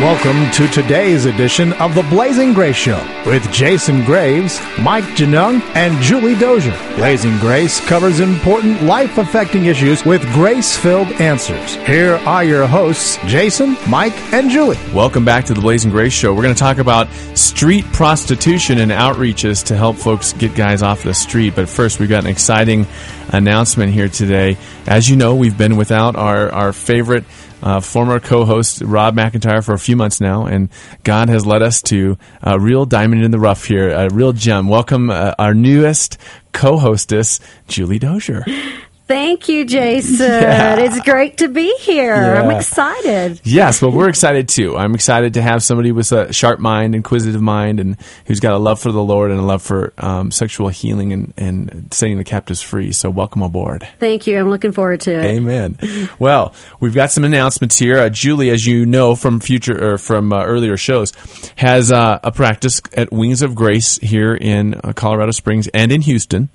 Welcome 0.00 0.48
to 0.52 0.68
today's 0.68 1.24
edition 1.24 1.72
of 1.72 1.92
the 1.96 2.04
Blazing 2.04 2.54
Grace 2.54 2.76
Show 2.76 3.04
with 3.26 3.50
Jason 3.50 4.04
Graves, 4.04 4.60
Mike 4.78 5.02
Genung, 5.16 5.60
and 5.74 6.00
Julie 6.00 6.36
Dozier. 6.36 6.70
Blazing 6.94 7.36
Grace 7.38 7.80
covers 7.80 8.20
important 8.20 8.80
life 8.84 9.18
affecting 9.18 9.64
issues 9.64 10.04
with 10.04 10.22
grace 10.34 10.76
filled 10.76 11.08
answers. 11.20 11.74
Here 11.84 12.14
are 12.26 12.44
your 12.44 12.68
hosts, 12.68 13.18
Jason, 13.26 13.76
Mike, 13.88 14.16
and 14.32 14.50
Julie. 14.50 14.78
Welcome 14.94 15.24
back 15.24 15.46
to 15.46 15.54
the 15.54 15.60
Blazing 15.60 15.90
Grace 15.90 16.12
Show. 16.12 16.32
We're 16.32 16.44
going 16.44 16.54
to 16.54 16.60
talk 16.60 16.78
about 16.78 17.08
street 17.34 17.84
prostitution 17.86 18.78
and 18.78 18.92
outreaches 18.92 19.66
to 19.66 19.76
help 19.76 19.96
folks 19.96 20.32
get 20.32 20.54
guys 20.54 20.80
off 20.80 21.02
the 21.02 21.12
street. 21.12 21.56
But 21.56 21.68
first, 21.68 21.98
we've 21.98 22.08
got 22.08 22.22
an 22.22 22.30
exciting 22.30 22.86
announcement 23.30 23.92
here 23.92 24.08
today. 24.08 24.56
As 24.86 25.10
you 25.10 25.16
know, 25.16 25.34
we've 25.34 25.58
been 25.58 25.76
without 25.76 26.14
our, 26.14 26.50
our 26.52 26.72
favorite 26.72 27.24
uh, 27.62 27.80
former 27.80 28.20
co-host 28.20 28.82
Rob 28.82 29.16
McIntyre 29.16 29.64
for 29.64 29.72
a 29.74 29.78
few 29.78 29.96
months 29.96 30.20
now, 30.20 30.46
and 30.46 30.68
God 31.04 31.28
has 31.28 31.46
led 31.46 31.62
us 31.62 31.82
to 31.82 32.18
a 32.42 32.58
real 32.58 32.86
diamond 32.86 33.24
in 33.24 33.30
the 33.30 33.38
rough 33.38 33.64
here, 33.64 33.90
a 33.90 34.08
real 34.10 34.32
gem. 34.32 34.68
Welcome 34.68 35.10
uh, 35.10 35.34
our 35.38 35.54
newest 35.54 36.18
co-hostess, 36.52 37.40
Julie 37.66 37.98
Dozier. 37.98 38.44
Thank 39.08 39.48
you, 39.48 39.64
Jason. 39.64 40.30
Yeah. 40.30 40.76
It's 40.80 41.00
great 41.00 41.38
to 41.38 41.48
be 41.48 41.74
here. 41.78 42.14
Yeah. 42.14 42.42
I'm 42.42 42.50
excited. 42.50 43.40
Yes, 43.42 43.80
well, 43.80 43.90
we're 43.90 44.10
excited 44.10 44.50
too. 44.50 44.76
I'm 44.76 44.94
excited 44.94 45.32
to 45.34 45.42
have 45.42 45.62
somebody 45.62 45.92
with 45.92 46.12
a 46.12 46.30
sharp 46.30 46.60
mind, 46.60 46.94
inquisitive 46.94 47.40
mind, 47.40 47.80
and 47.80 47.96
who's 48.26 48.38
got 48.38 48.52
a 48.52 48.58
love 48.58 48.78
for 48.78 48.92
the 48.92 49.02
Lord 49.02 49.30
and 49.30 49.40
a 49.40 49.42
love 49.42 49.62
for 49.62 49.94
um, 49.96 50.30
sexual 50.30 50.68
healing 50.68 51.14
and, 51.14 51.32
and 51.38 51.88
setting 51.90 52.18
the 52.18 52.24
captives 52.24 52.60
free. 52.60 52.92
So, 52.92 53.08
welcome 53.08 53.40
aboard. 53.40 53.88
Thank 53.98 54.26
you. 54.26 54.38
I'm 54.38 54.50
looking 54.50 54.72
forward 54.72 55.00
to 55.02 55.12
it. 55.12 55.24
Amen. 55.24 55.78
well, 56.18 56.54
we've 56.78 56.94
got 56.94 57.10
some 57.10 57.24
announcements 57.24 57.78
here. 57.78 57.98
Uh, 57.98 58.10
Julie, 58.10 58.50
as 58.50 58.66
you 58.66 58.84
know 58.84 59.14
from 59.14 59.40
future 59.40 59.94
or 59.94 59.96
from 59.96 60.34
uh, 60.34 60.44
earlier 60.44 60.76
shows, 60.76 61.14
has 61.56 61.90
uh, 61.90 62.18
a 62.22 62.30
practice 62.30 62.82
at 62.92 63.10
Wings 63.10 63.40
of 63.40 63.54
Grace 63.54 63.96
here 63.96 64.34
in 64.34 64.74
uh, 64.74 64.92
Colorado 64.92 65.30
Springs 65.30 65.66
and 65.68 65.90
in 65.92 66.02
Houston, 66.02 66.50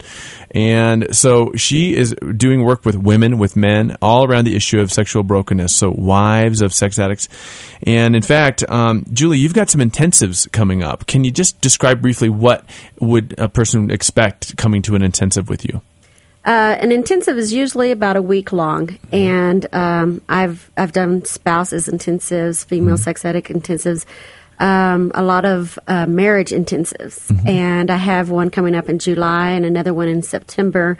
and 0.52 1.16
so 1.16 1.52
she 1.56 1.95
is 1.95 2.13
doing 2.44 2.61
work 2.61 2.83
with 2.83 2.97
women, 2.97 3.38
with 3.38 3.55
men, 3.55 3.95
all 4.02 4.25
around 4.25 4.44
the 4.44 4.53
issue 4.53 4.81
of 4.81 4.91
sexual 4.91 5.23
brokenness. 5.23 5.73
So, 5.73 5.91
wives 5.91 6.61
of 6.61 6.73
sex 6.73 7.00
addicts. 7.00 7.30
And 7.83 8.17
in 8.17 8.22
fact, 8.22 8.69
um, 8.69 9.05
Julie, 9.13 9.38
you've 9.38 9.53
got 9.53 9.69
some 9.69 9.80
intensives 9.80 10.52
coming 10.52 10.83
up. 10.83 11.08
Can 11.08 11.23
you 11.23 11.31
just 11.31 11.61
describe 11.61 12.02
briefly 12.02 12.27
what 12.27 12.66
would 13.00 13.33
a 13.38 13.47
person 13.47 13.89
expect 13.89 14.58
coming 14.58 14.81
to 14.81 14.95
an 14.95 15.03
intensive 15.03 15.47
with 15.47 15.63
you? 15.63 15.81
Uh, 16.44 16.75
an 16.81 16.91
intensive 16.91 17.38
is 17.38 17.53
usually 17.53 17.91
about 17.91 18.17
a 18.17 18.22
week 18.22 18.52
long, 18.52 19.00
and 19.13 19.66
um, 19.73 20.22
I've 20.28 20.69
I've 20.75 20.91
done 20.91 21.23
spouses 21.23 21.88
intensives, 21.88 22.66
female 22.66 22.95
mm-hmm. 22.95 23.03
sex 23.03 23.23
addict 23.23 23.47
intensives, 23.47 24.03
um, 24.59 25.13
a 25.16 25.23
lot 25.23 25.45
of 25.45 25.80
uh, 25.88 26.07
marriage 26.07 26.50
intensives, 26.50 27.31
mm-hmm. 27.31 27.47
and 27.47 27.89
I 27.89 27.95
have 27.95 28.30
one 28.30 28.50
coming 28.50 28.75
up 28.75 28.89
in 28.89 29.00
July 29.00 29.52
and 29.52 29.63
another 29.63 29.94
one 29.94 30.09
in 30.09 30.22
September 30.22 30.97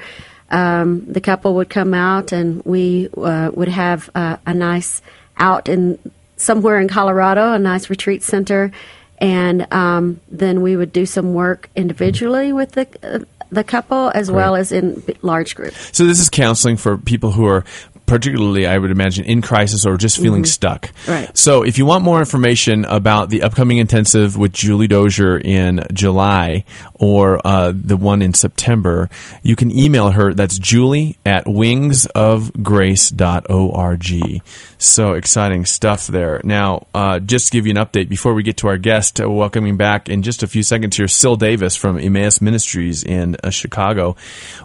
um, 0.54 1.12
the 1.12 1.20
couple 1.20 1.56
would 1.56 1.70
come 1.70 1.94
out 1.94 2.32
and 2.32 2.64
we 2.64 3.10
uh, 3.18 3.52
would 3.54 3.68
have 3.68 4.10
uh, 4.14 4.38
a 4.46 4.54
nice 4.54 5.02
out 5.38 5.68
in 5.68 5.98
somewhere 6.38 6.80
in 6.80 6.88
Colorado, 6.88 7.54
a 7.54 7.60
nice 7.60 7.90
retreat 7.90 8.22
center, 8.22 8.72
and 9.18 9.72
um, 9.74 10.22
then 10.30 10.62
we 10.62 10.78
would 10.78 10.94
do 10.94 11.06
some 11.06 11.34
work 11.34 11.70
individually 11.76 12.54
with 12.54 12.72
the. 12.74 12.88
Uh, 13.04 13.20
the 13.52 13.64
couple 13.64 14.10
as 14.16 14.30
Great. 14.30 14.36
well 14.36 14.56
as 14.56 14.72
in 14.72 15.04
large 15.22 15.54
groups. 15.54 15.96
So 15.96 16.08
this 16.08 16.20
is 16.20 16.28
counseling 16.28 16.76
for 16.76 16.98
people 16.98 17.30
who 17.30 17.46
are 17.46 17.64
particularly, 18.06 18.68
I 18.68 18.78
would 18.78 18.92
imagine, 18.92 19.26
in 19.26 19.42
crisis 19.42 19.86
or 19.86 19.98
just 19.98 20.18
feeling 20.18 20.44
mm-hmm. 20.44 20.48
stuck. 20.48 20.92
Right. 21.08 21.36
So, 21.38 21.64
if 21.64 21.78
you 21.78 21.86
want 21.86 22.04
more 22.04 22.20
information 22.20 22.84
about 22.86 23.30
the 23.30 23.44
upcoming 23.44 23.78
intensive 23.78 24.38
with 24.38 24.54
Julie 24.54 24.88
Dozier 24.88 25.38
in 25.38 25.86
July 25.94 26.66
or 26.94 27.46
uh, 27.46 27.74
the 27.76 27.98
one 27.98 28.22
in 28.22 28.34
September, 28.34 29.10
you 29.42 29.56
can 29.56 29.72
email 29.72 30.12
her. 30.12 30.34
That's 30.34 30.58
Julie 30.58 31.18
at 31.26 31.46
wingsofgrace.org. 31.46 34.42
So 34.84 35.14
exciting 35.14 35.64
stuff 35.64 36.08
there. 36.08 36.42
Now, 36.44 36.88
uh, 36.94 37.20
just 37.20 37.48
to 37.48 37.52
give 37.54 37.66
you 37.66 37.72
an 37.72 37.78
update 37.78 38.10
before 38.10 38.34
we 38.34 38.44
get 38.44 38.58
to 38.58 38.68
our 38.68 38.78
guest, 38.78 39.22
uh, 39.22 39.30
welcoming 39.32 39.78
back 39.78 40.10
in 40.10 40.24
just 40.24 40.44
a 40.44 40.48
few 40.48 40.62
seconds 40.62 40.98
here, 40.98 41.08
Sil 41.08 41.38
Davis 41.38 41.78
from 41.78 41.98
Emmaus 41.98 42.42
Ministries 42.42 43.02
in 43.02 43.38
uh, 43.42 43.50
Chicago. 43.50 44.18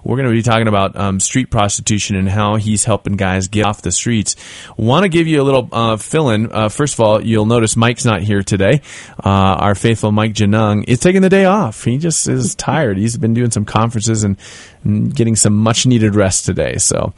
We're 0.03 0.17
going 0.17 0.29
to 0.29 0.35
be 0.35 0.43
talking 0.43 0.67
about 0.67 0.97
um, 0.97 1.21
street 1.21 1.53
prostitution 1.53 2.17
and 2.17 2.29
how 2.29 2.57
he's 2.57 2.85
helping 2.85 3.15
guys 3.15 3.47
get 3.47 3.65
off 3.65 3.83
the 3.83 3.93
streets. 3.93 4.35
Want 4.77 5.05
to 5.05 5.09
give 5.09 5.29
you 5.29 5.41
a 5.41 5.45
little 5.45 5.69
uh, 5.71 5.97
fill 5.97 6.31
in. 6.31 6.51
Uh, 6.51 6.69
first 6.69 6.95
of 6.95 7.01
all, 7.01 7.25
you'll 7.25 7.47
notice 7.47 7.77
Mike's 7.77 8.05
not 8.05 8.21
here 8.21 8.43
today. 8.43 8.83
Uh, 9.25 9.29
our 9.29 9.77
faithful 9.77 10.11
Mike 10.11 10.33
Genung 10.33 10.83
is 10.89 10.99
taking 10.99 11.23
the 11.23 11.29
day 11.29 11.45
off. 11.45 11.85
He 11.85 11.97
just 11.97 12.27
is 12.27 12.57
tired. 12.57 12.99
He's 12.99 13.17
been 13.17 13.35
doing 13.35 13.53
some 13.53 13.65
conferences 13.65 14.25
and 14.25 14.37
getting 14.85 15.37
some 15.37 15.57
much 15.57 15.87
needed 15.87 16.15
rest 16.15 16.45
today. 16.45 16.77
So 16.77 17.13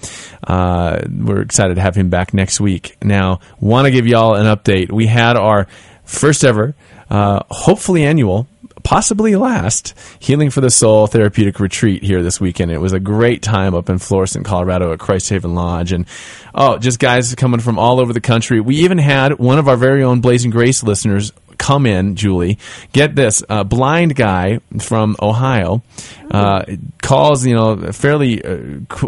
we're 0.49 1.43
excited 1.43 1.75
to 1.75 1.81
have 1.81 1.95
him 1.95 2.11
back 2.11 2.35
next 2.35 2.61
week. 2.61 2.97
Now, 3.03 3.41
want 3.61 3.87
to 3.87 3.91
give 3.91 4.07
y'all 4.07 4.35
an 4.35 4.47
update. 4.47 4.91
We 4.93 5.07
had 5.07 5.37
our 5.37 5.67
first 6.05 6.45
ever, 6.45 6.75
uh, 7.09 7.43
hopefully 7.51 8.05
annual, 8.05 8.49
possibly 8.83 9.37
last 9.37 9.95
Healing 10.19 10.51
for 10.51 10.61
the 10.61 10.71
Soul 10.71 11.07
therapeutic 11.07 11.61
retreat 11.61 12.03
here 12.03 12.23
this 12.23 12.41
weekend. 12.41 12.71
It 12.71 12.79
was 12.79 12.93
a 12.93 13.01
great 13.01 13.43
time 13.43 13.75
up 13.75 13.89
in 13.89 13.99
Florissant, 13.99 14.45
Colorado 14.45 14.93
at 14.93 14.99
Christ 14.99 15.29
Haven 15.29 15.55
Lodge. 15.55 15.93
And 15.93 16.07
oh, 16.55 16.79
just 16.79 16.99
guys 16.99 17.35
coming 17.35 17.61
from 17.61 17.79
all 17.79 18.01
over 18.01 18.13
the 18.13 18.21
country. 18.21 18.61
We 18.61 18.77
even 18.77 18.99
had 18.99 19.39
one 19.39 19.59
of 19.59 19.69
our 19.69 19.77
very 19.77 20.03
own 20.03 20.21
Blazing 20.21 20.51
Grace 20.51 20.83
listeners 20.83 21.33
come 21.61 21.87
in, 21.87 22.17
Julie. 22.17 22.59
Get 22.93 23.15
this: 23.15 23.45
a 23.49 23.63
blind 23.63 24.17
guy 24.17 24.59
from 24.79 25.15
Ohio 25.23 25.83
uh, 26.31 26.65
calls, 27.03 27.45
you 27.45 27.55
know, 27.55 27.91
fairly, 27.93 28.45
uh, 28.45 28.57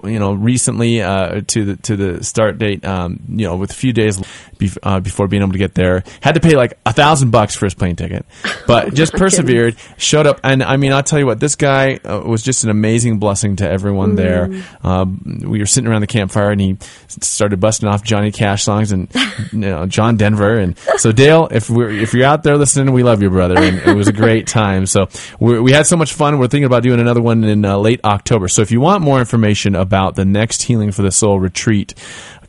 you 0.04 0.18
know, 0.18 0.32
recently 0.32 1.00
uh, 1.02 1.40
to 1.46 1.64
the 1.64 1.76
to 1.76 1.96
the 1.96 2.24
start 2.24 2.58
date, 2.58 2.84
um, 2.84 3.20
you 3.28 3.46
know, 3.46 3.56
with 3.56 3.70
a 3.70 3.74
few 3.74 3.92
days 3.92 4.18
bef- 4.58 4.78
uh, 4.82 4.98
before 4.98 5.28
being 5.28 5.42
able 5.42 5.52
to 5.52 5.58
get 5.58 5.74
there. 5.74 6.02
Had 6.20 6.34
to 6.34 6.40
pay 6.40 6.56
like 6.56 6.78
a 6.84 6.92
thousand 6.92 7.30
bucks 7.30 7.54
for 7.54 7.66
his 7.66 7.74
plane 7.74 7.94
ticket, 7.94 8.26
but 8.66 8.92
just 8.94 9.12
persevered. 9.12 9.76
Showed 9.98 10.26
up, 10.26 10.40
and 10.42 10.62
I 10.62 10.76
mean, 10.76 10.92
I'll 10.92 11.02
tell 11.04 11.18
you 11.18 11.26
what, 11.26 11.38
this 11.38 11.54
guy 11.54 12.00
uh, 12.04 12.22
was 12.26 12.42
just 12.42 12.64
an 12.64 12.70
amazing 12.70 13.18
blessing 13.18 13.56
to 13.56 13.70
everyone 13.70 14.12
mm. 14.12 14.16
there. 14.16 14.64
Um, 14.82 15.42
we 15.44 15.60
were 15.60 15.66
sitting 15.66 15.88
around 15.88 16.00
the 16.00 16.08
campfire, 16.08 16.50
and 16.50 16.60
he 16.60 16.76
started 17.20 17.60
busting 17.60 17.88
off 17.88 18.02
Johnny 18.02 18.32
Cash 18.32 18.64
songs 18.64 18.90
and 18.90 19.08
you 19.52 19.58
know 19.58 19.86
John 19.86 20.16
Denver, 20.16 20.58
and 20.58 20.76
so 20.96 21.12
Dale, 21.12 21.46
if 21.52 21.70
we're 21.70 21.90
if 21.90 22.14
you're 22.14 22.26
out 22.26 22.41
there 22.42 22.56
listening, 22.56 22.92
we 22.92 23.02
love 23.02 23.22
you, 23.22 23.30
brother, 23.30 23.58
and 23.58 23.78
it 23.78 23.94
was 23.94 24.08
a 24.08 24.12
great 24.12 24.46
time. 24.46 24.86
So 24.86 25.08
we 25.40 25.72
had 25.72 25.86
so 25.86 25.96
much 25.96 26.12
fun. 26.12 26.38
We're 26.38 26.48
thinking 26.48 26.66
about 26.66 26.82
doing 26.82 27.00
another 27.00 27.22
one 27.22 27.44
in 27.44 27.64
uh, 27.64 27.78
late 27.78 28.00
October. 28.04 28.48
So 28.48 28.62
if 28.62 28.70
you 28.70 28.80
want 28.80 29.02
more 29.02 29.18
information 29.18 29.74
about 29.74 30.14
the 30.14 30.24
next 30.24 30.62
Healing 30.62 30.92
for 30.92 31.02
the 31.02 31.10
Soul 31.10 31.40
retreat 31.40 31.94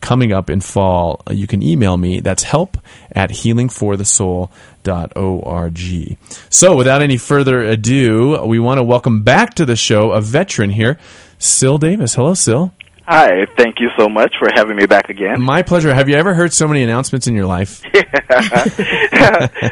coming 0.01 0.33
up 0.33 0.49
in 0.49 0.61
fall, 0.61 1.21
uh, 1.27 1.33
you 1.33 1.47
can 1.47 1.63
email 1.63 1.97
me. 1.97 2.19
That's 2.19 2.43
help 2.43 2.77
at 3.11 3.29
healingforthesoul.org. 3.29 6.17
So 6.49 6.75
without 6.75 7.01
any 7.01 7.17
further 7.17 7.61
ado, 7.61 8.43
we 8.45 8.59
want 8.59 8.79
to 8.79 8.83
welcome 8.83 9.23
back 9.23 9.53
to 9.55 9.65
the 9.65 9.75
show 9.75 10.11
a 10.11 10.21
veteran 10.21 10.69
here, 10.69 10.99
Sil 11.39 11.77
Davis. 11.77 12.15
Hello, 12.15 12.33
Sil. 12.35 12.73
Hi, 13.05 13.45
thank 13.57 13.81
you 13.81 13.89
so 13.97 14.07
much 14.07 14.33
for 14.39 14.47
having 14.55 14.77
me 14.77 14.85
back 14.85 15.09
again. 15.09 15.41
My 15.41 15.61
pleasure. 15.61 15.93
Have 15.93 16.07
you 16.07 16.15
ever 16.15 16.33
heard 16.33 16.53
so 16.53 16.69
many 16.69 16.83
announcements 16.83 17.27
in 17.27 17.35
your 17.35 17.45
life? 17.45 17.83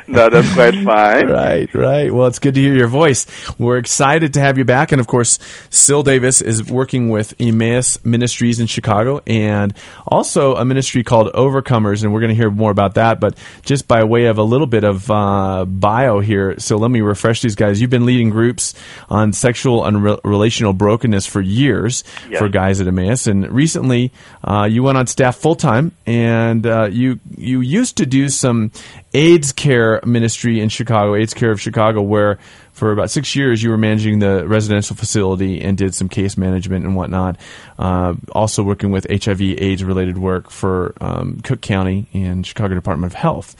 no, 0.07 0.29
that's 0.29 0.53
quite 0.53 0.75
fine. 0.83 1.29
Right, 1.29 1.73
right. 1.73 2.13
Well, 2.13 2.27
it's 2.27 2.39
good 2.39 2.55
to 2.55 2.61
hear 2.61 2.73
your 2.73 2.89
voice. 2.89 3.25
We're 3.57 3.77
excited 3.77 4.33
to 4.33 4.41
have 4.41 4.57
you 4.57 4.65
back. 4.65 4.91
And 4.91 4.99
of 4.99 5.07
course, 5.07 5.39
Sil 5.71 6.03
Davis 6.03 6.41
is 6.41 6.69
working 6.69 7.09
with 7.09 7.33
Emmaus 7.39 8.03
Ministries 8.03 8.59
in 8.59 8.67
Chicago 8.67 9.21
and 9.25 9.73
also 10.05 10.55
a 10.55 10.65
ministry 10.65 11.05
called 11.05 11.31
Overcomers. 11.31 12.03
And 12.03 12.11
we're 12.11 12.19
going 12.19 12.31
to 12.31 12.35
hear 12.35 12.51
more 12.51 12.71
about 12.71 12.95
that. 12.95 13.21
But 13.21 13.37
just 13.61 13.87
by 13.87 14.03
way 14.03 14.25
of 14.25 14.39
a 14.39 14.43
little 14.43 14.67
bit 14.67 14.83
of 14.83 15.09
uh, 15.09 15.63
bio 15.63 16.19
here, 16.19 16.59
so 16.59 16.75
let 16.75 16.91
me 16.91 16.99
refresh 16.99 17.41
these 17.41 17.55
guys. 17.55 17.79
You've 17.79 17.89
been 17.89 18.05
leading 18.05 18.29
groups 18.29 18.73
on 19.09 19.31
sexual 19.31 19.85
and 19.85 20.03
re- 20.03 20.19
relational 20.25 20.73
brokenness 20.73 21.27
for 21.27 21.39
years 21.39 22.03
yes. 22.29 22.37
for 22.37 22.49
guys 22.49 22.81
at 22.81 22.87
Emmaus 22.87 23.20
and 23.27 23.49
recently 23.51 24.11
uh, 24.43 24.67
you 24.69 24.83
went 24.83 24.97
on 24.97 25.07
staff 25.07 25.35
full 25.37 25.55
time, 25.55 25.91
and 26.05 26.65
uh, 26.65 26.87
you 26.91 27.19
you 27.37 27.61
used 27.61 27.97
to 27.97 28.05
do 28.05 28.29
some 28.29 28.71
AIDS 29.13 29.51
care 29.51 30.01
ministry 30.05 30.59
in 30.59 30.69
Chicago, 30.69 31.15
AIDS 31.15 31.33
care 31.33 31.51
of 31.51 31.59
Chicago, 31.59 32.01
where 32.01 32.39
for 32.73 32.91
about 32.91 33.11
six 33.11 33.35
years, 33.35 33.61
you 33.61 33.69
were 33.69 33.77
managing 33.77 34.19
the 34.19 34.47
residential 34.47 34.95
facility 34.95 35.61
and 35.61 35.77
did 35.77 35.93
some 35.93 36.09
case 36.09 36.37
management 36.37 36.85
and 36.85 36.95
whatnot. 36.95 37.37
Uh, 37.77 38.15
also 38.31 38.63
working 38.63 38.91
with 38.91 39.05
HIV/AIDS 39.09 39.83
related 39.83 40.17
work 40.17 40.49
for 40.49 40.95
um, 41.01 41.41
Cook 41.43 41.61
County 41.61 42.07
and 42.13 42.45
Chicago 42.45 42.73
Department 42.73 43.13
of 43.13 43.17
Health. 43.19 43.55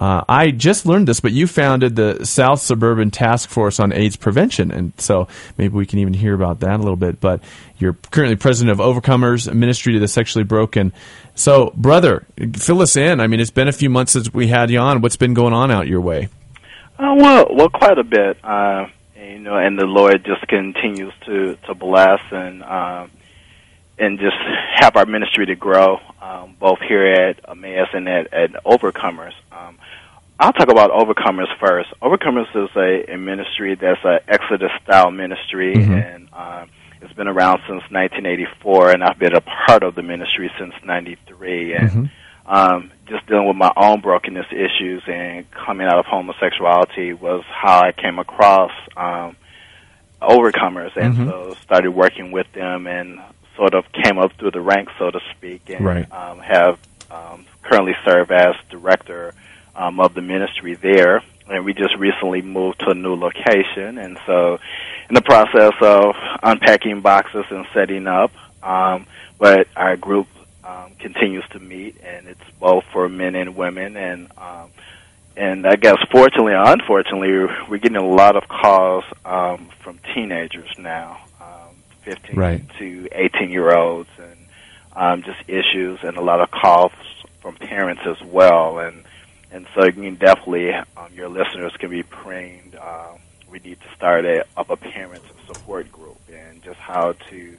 Uh, 0.00 0.24
I 0.26 0.50
just 0.50 0.86
learned 0.86 1.08
this, 1.08 1.20
but 1.20 1.32
you 1.32 1.46
founded 1.46 1.94
the 1.94 2.24
South 2.24 2.62
Suburban 2.62 3.10
Task 3.10 3.50
Force 3.50 3.78
on 3.78 3.92
AIDS 3.92 4.16
Prevention, 4.16 4.70
and 4.70 4.94
so 4.96 5.28
maybe 5.58 5.74
we 5.74 5.84
can 5.84 5.98
even 5.98 6.14
hear 6.14 6.32
about 6.32 6.60
that 6.60 6.76
a 6.76 6.78
little 6.78 6.96
bit. 6.96 7.20
But 7.20 7.42
you're 7.78 7.92
currently 8.10 8.36
president 8.36 8.80
of 8.80 8.84
Overcomers 8.84 9.52
Ministry 9.52 9.92
to 9.92 9.98
the 9.98 10.08
Sexually 10.08 10.44
Broken. 10.44 10.94
So, 11.34 11.74
brother, 11.76 12.24
fill 12.54 12.80
us 12.80 12.96
in. 12.96 13.20
I 13.20 13.26
mean, 13.26 13.40
it's 13.40 13.50
been 13.50 13.68
a 13.68 13.72
few 13.72 13.90
months 13.90 14.12
since 14.12 14.32
we 14.32 14.46
had 14.46 14.70
you 14.70 14.78
on. 14.78 15.02
What's 15.02 15.16
been 15.16 15.34
going 15.34 15.52
on 15.52 15.70
out 15.70 15.86
your 15.86 16.00
way? 16.00 16.28
Uh, 16.98 17.14
well, 17.16 17.46
well, 17.50 17.68
quite 17.68 17.98
a 17.98 18.04
bit. 18.04 18.42
Uh, 18.42 18.86
you 19.16 19.38
know, 19.38 19.56
and 19.56 19.78
the 19.78 19.84
Lord 19.84 20.24
just 20.24 20.46
continues 20.48 21.12
to 21.26 21.56
to 21.66 21.74
bless 21.74 22.20
and 22.30 22.62
uh, 22.62 23.06
and 23.98 24.18
just 24.18 24.36
have 24.76 24.96
our 24.96 25.04
ministry 25.04 25.44
to 25.46 25.54
grow, 25.54 26.00
um, 26.22 26.56
both 26.58 26.78
here 26.80 27.06
at 27.06 27.38
Emmaus 27.48 27.88
and 27.92 28.08
at, 28.08 28.32
at 28.32 28.64
Overcomers. 28.64 29.34
Um, 29.52 29.78
I'll 30.40 30.54
talk 30.54 30.70
about 30.70 30.90
Overcomers 30.90 31.54
first. 31.60 31.90
Overcomers 32.00 32.48
is 32.56 32.70
a, 32.74 33.12
a 33.12 33.18
ministry 33.18 33.74
that's 33.74 34.00
an 34.04 34.20
Exodus 34.26 34.70
style 34.82 35.10
ministry, 35.10 35.74
mm-hmm. 35.74 35.92
and 35.92 36.28
uh, 36.32 36.64
it's 37.02 37.12
been 37.12 37.28
around 37.28 37.58
since 37.68 37.82
1984, 37.90 38.92
and 38.92 39.04
I've 39.04 39.18
been 39.18 39.36
a 39.36 39.42
part 39.42 39.82
of 39.82 39.94
the 39.94 40.02
ministry 40.02 40.50
since 40.58 40.72
'93, 40.82 41.74
and 41.74 41.90
mm-hmm. 41.90 42.50
um, 42.50 42.90
just 43.06 43.26
dealing 43.26 43.48
with 43.48 43.56
my 43.56 43.70
own 43.76 44.00
brokenness 44.00 44.46
issues 44.50 45.02
and 45.06 45.44
coming 45.50 45.86
out 45.86 45.98
of 45.98 46.06
homosexuality 46.06 47.12
was 47.12 47.44
how 47.44 47.82
I 47.82 47.92
came 47.92 48.18
across 48.18 48.72
um, 48.96 49.36
Overcomers, 50.22 50.96
and 50.96 51.16
mm-hmm. 51.16 51.28
so 51.28 51.54
started 51.62 51.90
working 51.90 52.32
with 52.32 52.50
them 52.54 52.86
and 52.86 53.20
sort 53.56 53.74
of 53.74 53.84
came 53.92 54.16
up 54.16 54.32
through 54.38 54.52
the 54.52 54.62
ranks, 54.62 54.92
so 54.98 55.10
to 55.10 55.20
speak, 55.36 55.68
and 55.68 55.84
right. 55.84 56.10
um, 56.10 56.38
have 56.38 56.78
um, 57.10 57.44
currently 57.62 57.92
serve 58.06 58.30
as 58.30 58.54
director 58.70 59.34
um, 59.80 59.98
of 59.98 60.14
the 60.14 60.20
ministry 60.20 60.74
there. 60.74 61.22
And 61.48 61.64
we 61.64 61.74
just 61.74 61.96
recently 61.96 62.42
moved 62.42 62.80
to 62.80 62.90
a 62.90 62.94
new 62.94 63.16
location, 63.16 63.98
and 63.98 64.20
so 64.24 64.60
in 65.08 65.14
the 65.16 65.22
process 65.22 65.72
of 65.80 66.14
unpacking 66.44 67.00
boxes 67.00 67.44
and 67.50 67.66
setting 67.74 68.06
up. 68.06 68.30
Um, 68.62 69.06
but 69.36 69.66
our 69.74 69.96
group 69.96 70.28
um, 70.62 70.92
continues 71.00 71.44
to 71.50 71.58
meet, 71.58 71.96
and 72.04 72.28
it's 72.28 72.50
both 72.60 72.84
for 72.92 73.08
men 73.08 73.34
and 73.34 73.56
women, 73.56 73.96
and 73.96 74.30
um, 74.38 74.70
and 75.36 75.66
I 75.66 75.74
guess 75.74 75.96
fortunately 76.12 76.52
or 76.52 76.72
unfortunately, 76.72 77.52
we're 77.68 77.78
getting 77.78 77.96
a 77.96 78.06
lot 78.06 78.36
of 78.36 78.46
calls 78.46 79.02
um, 79.24 79.70
from 79.80 79.98
teenagers 80.14 80.70
now, 80.78 81.18
um, 81.40 81.74
15 82.02 82.36
right. 82.36 82.62
to 82.78 83.08
18 83.10 83.50
year 83.50 83.74
olds, 83.74 84.10
and 84.18 84.36
um, 84.94 85.22
just 85.24 85.40
issues, 85.48 85.98
and 86.04 86.16
a 86.16 86.22
lot 86.22 86.40
of 86.40 86.52
calls 86.52 86.92
from 87.40 87.56
parents 87.56 88.02
as 88.04 88.22
well, 88.22 88.78
and 88.78 89.04
and 89.50 89.66
so 89.74 89.84
you 89.84 89.92
can 89.92 90.14
definitely 90.14 90.72
um, 90.72 91.12
your 91.12 91.28
listeners 91.28 91.72
can 91.78 91.90
be 91.90 92.02
praying. 92.02 92.74
Uh, 92.80 93.14
we 93.50 93.58
need 93.58 93.80
to 93.80 93.96
start 93.96 94.24
a, 94.24 94.44
up 94.56 94.70
a 94.70 94.76
parent 94.76 95.24
support 95.46 95.90
group 95.90 96.18
and 96.32 96.62
just 96.62 96.78
how 96.78 97.14
to 97.30 97.56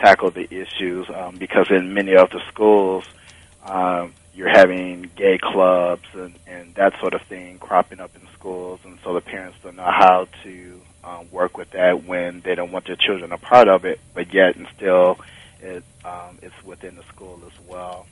tackle 0.00 0.30
the 0.30 0.46
issues 0.52 1.08
um, 1.14 1.38
because 1.38 1.66
in 1.70 1.94
many 1.94 2.14
of 2.14 2.30
the 2.30 2.40
schools 2.48 3.04
um, 3.64 4.12
you're 4.34 4.48
having 4.48 5.10
gay 5.16 5.38
clubs 5.38 6.06
and, 6.14 6.38
and 6.46 6.74
that 6.74 6.98
sort 7.00 7.14
of 7.14 7.22
thing 7.22 7.58
cropping 7.58 8.00
up 8.00 8.10
in 8.14 8.22
schools 8.34 8.80
and 8.84 8.98
so 9.02 9.14
the 9.14 9.20
parents 9.20 9.56
don't 9.62 9.76
know 9.76 9.90
how 9.90 10.26
to 10.42 10.80
um, 11.04 11.26
work 11.30 11.56
with 11.56 11.70
that 11.70 12.04
when 12.04 12.40
they 12.42 12.54
don't 12.54 12.72
want 12.72 12.86
their 12.86 12.96
children 12.96 13.32
a 13.32 13.38
part 13.38 13.68
of 13.68 13.84
it 13.84 13.98
but 14.14 14.32
yet 14.32 14.56
and 14.56 14.66
still 14.76 15.18
it, 15.62 15.84
um, 16.04 16.38
it's 16.42 16.54
within 16.64 16.96
the 16.96 17.02
school 17.04 17.40
as 17.46 17.68
well. 17.68 18.06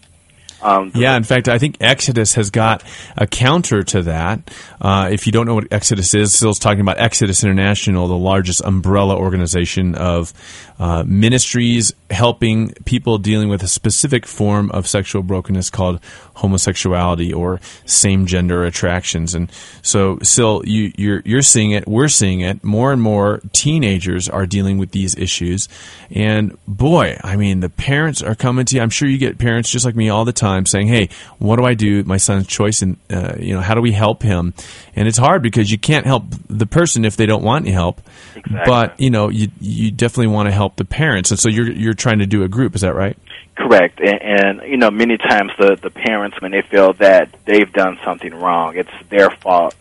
Um, 0.61 0.91
yeah, 0.95 1.17
in 1.17 1.23
fact, 1.23 1.49
I 1.49 1.59
think 1.59 1.77
Exodus 1.81 2.35
has 2.35 2.51
got 2.51 2.83
a 3.17 3.27
counter 3.27 3.83
to 3.85 4.03
that. 4.03 4.51
Uh, 4.81 5.09
if 5.13 5.27
you 5.27 5.33
don't 5.33 5.47
know 5.47 5.55
what 5.55 5.69
Exodus 5.71 6.15
is, 6.15 6.35
Sil's 6.35 6.59
talking 6.59 6.81
about 6.81 6.99
Exodus 6.99 7.45
International, 7.45 8.09
the 8.09 8.17
largest 8.17 8.63
umbrella 8.65 9.17
organization 9.17 9.95
of 9.95 10.33
uh, 10.79 11.05
ministries 11.07 11.93
helping 12.11 12.73
people 12.85 13.19
dealing 13.19 13.49
with 13.49 13.63
a 13.63 13.69
specific 13.69 14.27
form 14.27 14.71
of 14.71 14.87
sexual 14.87 15.23
brokenness 15.23 15.71
called 15.71 16.01
homosexuality 16.35 17.33
or 17.33 17.61
same 17.85 18.27
gender 18.27 18.65
attractions. 18.65 19.35
And 19.35 19.51
so, 19.83 20.19
Sill, 20.23 20.63
you, 20.65 20.93
you're, 20.97 21.23
you're 21.25 21.43
seeing 21.43 21.73
it, 21.73 21.87
we're 21.87 22.09
seeing 22.09 22.41
it. 22.41 22.65
More 22.65 22.93
and 22.93 23.03
more 23.03 23.41
teenagers 23.53 24.29
are 24.29 24.47
dealing 24.47 24.79
with 24.79 24.93
these 24.93 25.17
issues. 25.17 25.69
And 26.11 26.57
boy, 26.67 27.19
I 27.23 27.37
mean, 27.37 27.61
the 27.61 27.69
parents 27.69 28.23
are 28.23 28.35
coming 28.35 28.65
to 28.67 28.77
you. 28.77 28.83
I'm 28.83 28.91
sure 28.91 29.09
you 29.09 29.19
get 29.19 29.39
parents 29.39 29.71
just 29.71 29.85
like 29.85 29.97
me 29.97 30.09
all 30.09 30.25
the 30.25 30.33
time 30.33 30.48
saying, 30.67 30.89
Hey, 30.89 31.09
what 31.39 31.57
do 31.57 31.65
I 31.65 31.75
do? 31.75 32.05
My 32.05 32.17
son's 32.17 32.47
choice, 32.47 32.83
and, 32.83 32.97
uh, 33.11 33.35
you 33.39 33.55
know, 33.55 33.61
how 33.61 33.75
do 33.75 33.81
we 33.81 33.93
help 33.93 34.23
him? 34.23 34.55
And 34.95 35.09
it's 35.09 35.19
hard 35.19 35.43
because 35.43 35.71
you 35.71 35.79
can't 35.79 36.07
help 36.07 36.25
the 36.49 36.67
person 36.67 37.05
if 37.05 37.17
they 37.17 37.27
don't 37.27 37.43
want 37.43 37.67
any 37.67 37.73
help. 37.73 38.01
Exactly. 38.35 38.61
But, 38.67 39.01
you 39.01 39.11
know, 39.11 39.29
you, 39.29 39.49
you 39.61 39.91
definitely 39.91 40.33
want 40.33 40.49
to 40.49 40.53
help 40.53 40.77
the 40.77 40.85
parents. 40.85 41.31
And 41.31 41.39
so 41.39 41.49
you're, 41.49 41.71
you're 41.71 41.95
trying 41.95 42.19
to 42.21 42.27
do 42.27 42.43
a 42.43 42.49
group. 42.49 42.75
Is 42.75 42.83
that 42.83 42.95
right? 42.95 43.17
Correct, 43.59 43.99
and, 43.99 44.23
and 44.23 44.71
you 44.71 44.77
know, 44.77 44.89
many 44.89 45.17
times 45.19 45.51
the 45.59 45.77
the 45.83 45.91
parents 45.91 46.41
when 46.41 46.53
they 46.53 46.63
feel 46.63 46.93
that 46.95 47.35
they've 47.45 47.73
done 47.73 47.99
something 48.05 48.33
wrong, 48.33 48.77
it's 48.77 48.89
their 49.09 49.31
fault 49.31 49.75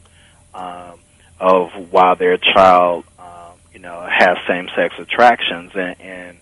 um, 0.55 0.95
of 1.39 1.69
why 1.91 2.15
their 2.15 2.37
child, 2.37 3.05
um, 3.19 3.53
you 3.71 3.79
know, 3.79 4.03
has 4.09 4.35
same 4.47 4.67
sex 4.75 4.95
attractions, 4.97 5.73
and, 5.75 6.01
and 6.01 6.37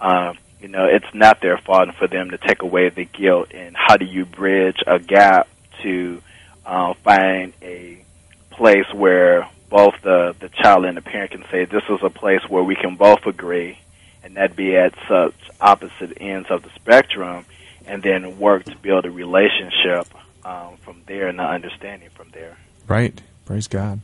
um, 0.00 0.38
you 0.60 0.68
know, 0.68 0.86
it's 0.86 1.14
not 1.14 1.40
their 1.40 1.58
fault, 1.58 1.88
and 1.88 1.96
for 1.96 2.06
them 2.06 2.30
to 2.30 2.38
take 2.38 2.62
away 2.62 2.88
the 2.88 3.04
guilt. 3.04 3.52
And 3.52 3.76
how 3.76 3.96
do 3.96 4.04
you 4.04 4.24
bridge 4.24 4.82
a 4.86 4.98
gap 4.98 5.48
to 5.82 6.22
uh, 6.66 6.94
find 7.02 7.52
a 7.62 8.04
place 8.50 8.92
where 8.92 9.48
both 9.68 9.94
the 10.02 10.34
the 10.38 10.48
child 10.48 10.84
and 10.84 10.96
the 10.96 11.02
parent 11.02 11.30
can 11.32 11.44
say, 11.50 11.64
"This 11.64 11.84
is 11.88 11.98
a 12.02 12.10
place 12.10 12.42
where 12.48 12.62
we 12.62 12.74
can 12.76 12.96
both 12.96 13.26
agree." 13.26 13.78
and 14.22 14.36
that 14.36 14.56
be 14.56 14.76
at 14.76 14.94
such 15.08 15.34
opposite 15.60 16.16
ends 16.20 16.50
of 16.50 16.62
the 16.62 16.70
spectrum, 16.74 17.44
and 17.86 18.02
then 18.02 18.38
work 18.38 18.64
to 18.64 18.76
build 18.76 19.04
a 19.04 19.10
relationship 19.10 20.06
um, 20.44 20.76
from 20.82 21.02
there 21.06 21.28
and 21.28 21.38
the 21.38 21.42
understanding 21.42 22.08
from 22.14 22.28
there. 22.32 22.56
Right. 22.86 23.20
Praise 23.44 23.66
God. 23.66 24.00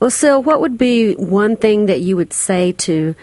Well, 0.00 0.10
so 0.10 0.38
what 0.38 0.60
would 0.60 0.78
be 0.78 1.14
one 1.14 1.56
thing 1.56 1.86
that 1.86 2.00
you 2.00 2.16
would 2.16 2.32
say 2.32 2.72
to 2.72 3.14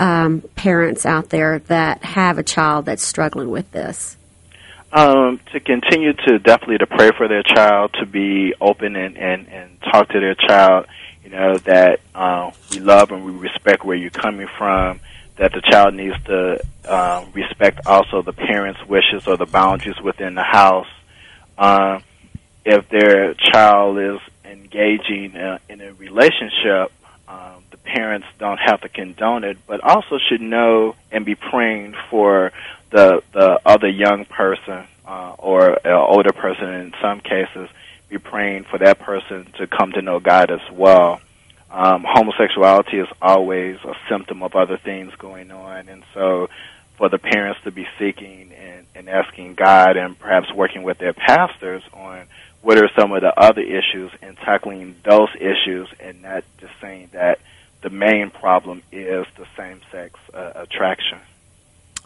um, 0.00 0.40
parents 0.56 1.06
out 1.06 1.28
there 1.28 1.60
that 1.68 2.02
have 2.02 2.38
a 2.38 2.42
child 2.42 2.86
that's 2.86 3.04
struggling 3.04 3.50
with 3.50 3.70
this? 3.70 4.16
Um, 4.92 5.38
to 5.52 5.60
continue 5.60 6.14
to 6.14 6.38
definitely 6.40 6.78
to 6.78 6.86
pray 6.86 7.10
for 7.16 7.28
their 7.28 7.44
child, 7.44 7.94
to 8.00 8.06
be 8.06 8.54
open 8.60 8.96
and, 8.96 9.16
and, 9.16 9.46
and 9.48 9.80
talk 9.82 10.08
to 10.08 10.18
their 10.18 10.34
child, 10.34 10.86
you 11.22 11.30
know, 11.30 11.58
that 11.58 12.00
uh, 12.12 12.50
we 12.72 12.80
love 12.80 13.12
and 13.12 13.24
we 13.24 13.30
respect 13.30 13.84
where 13.84 13.96
you're 13.96 14.10
coming 14.10 14.48
from, 14.58 14.98
that 15.36 15.52
the 15.52 15.60
child 15.60 15.94
needs 15.94 16.16
to 16.24 16.60
uh, 16.86 17.24
respect 17.32 17.86
also 17.86 18.22
the 18.22 18.32
parents' 18.32 18.84
wishes 18.86 19.28
or 19.28 19.36
the 19.36 19.46
boundaries 19.46 20.00
within 20.02 20.34
the 20.34 20.42
house. 20.42 20.88
Uh, 21.56 22.00
if 22.64 22.88
their 22.88 23.34
child 23.34 23.98
is 23.98 24.18
engaging 24.44 25.36
uh, 25.36 25.58
in 25.68 25.80
a 25.80 25.92
relationship, 25.92 26.90
um, 27.28 27.59
parents 27.84 28.26
don't 28.38 28.58
have 28.58 28.80
to 28.82 28.88
condone 28.88 29.44
it, 29.44 29.58
but 29.66 29.80
also 29.82 30.18
should 30.28 30.40
know 30.40 30.94
and 31.10 31.24
be 31.24 31.34
praying 31.34 31.94
for 32.10 32.52
the 32.90 33.22
the 33.32 33.60
other 33.64 33.88
young 33.88 34.24
person 34.24 34.84
uh, 35.06 35.34
or 35.38 35.70
an 35.84 35.92
older 35.92 36.32
person. 36.32 36.68
In 36.68 36.92
some 37.00 37.20
cases, 37.20 37.68
be 38.08 38.18
praying 38.18 38.64
for 38.64 38.78
that 38.78 38.98
person 38.98 39.46
to 39.58 39.66
come 39.66 39.92
to 39.92 40.02
know 40.02 40.20
God 40.20 40.50
as 40.50 40.70
well 40.72 41.20
um, 41.70 42.04
homosexuality 42.06 42.98
is 42.98 43.08
always 43.22 43.76
a 43.84 43.94
symptom 44.08 44.42
of 44.42 44.56
other 44.56 44.76
things 44.76 45.14
going 45.18 45.50
on, 45.52 45.88
and 45.88 46.02
so 46.14 46.48
for 46.96 47.08
the 47.08 47.18
parents 47.18 47.60
to 47.64 47.70
be 47.70 47.86
seeking 47.98 48.52
and, 48.52 48.86
and 48.94 49.08
asking 49.08 49.54
God 49.54 49.96
and 49.96 50.18
perhaps 50.18 50.52
working 50.52 50.82
with 50.82 50.98
their 50.98 51.12
pastors 51.12 51.82
on 51.94 52.26
what 52.60 52.76
are 52.76 52.90
some 52.98 53.12
of 53.12 53.22
the 53.22 53.32
other 53.40 53.62
issues 53.62 54.10
and 54.20 54.36
tackling 54.38 54.96
those 55.04 55.30
issues 55.36 55.88
and 56.00 56.20
not 56.22 56.44
just 56.58 56.72
saying 56.80 57.08
that 57.12 57.38
the 57.82 57.90
main 57.90 58.30
problem 58.30 58.82
is 58.92 59.26
the 59.36 59.46
same 59.56 59.80
sex 59.90 60.18
uh, 60.34 60.52
attraction. 60.54 61.18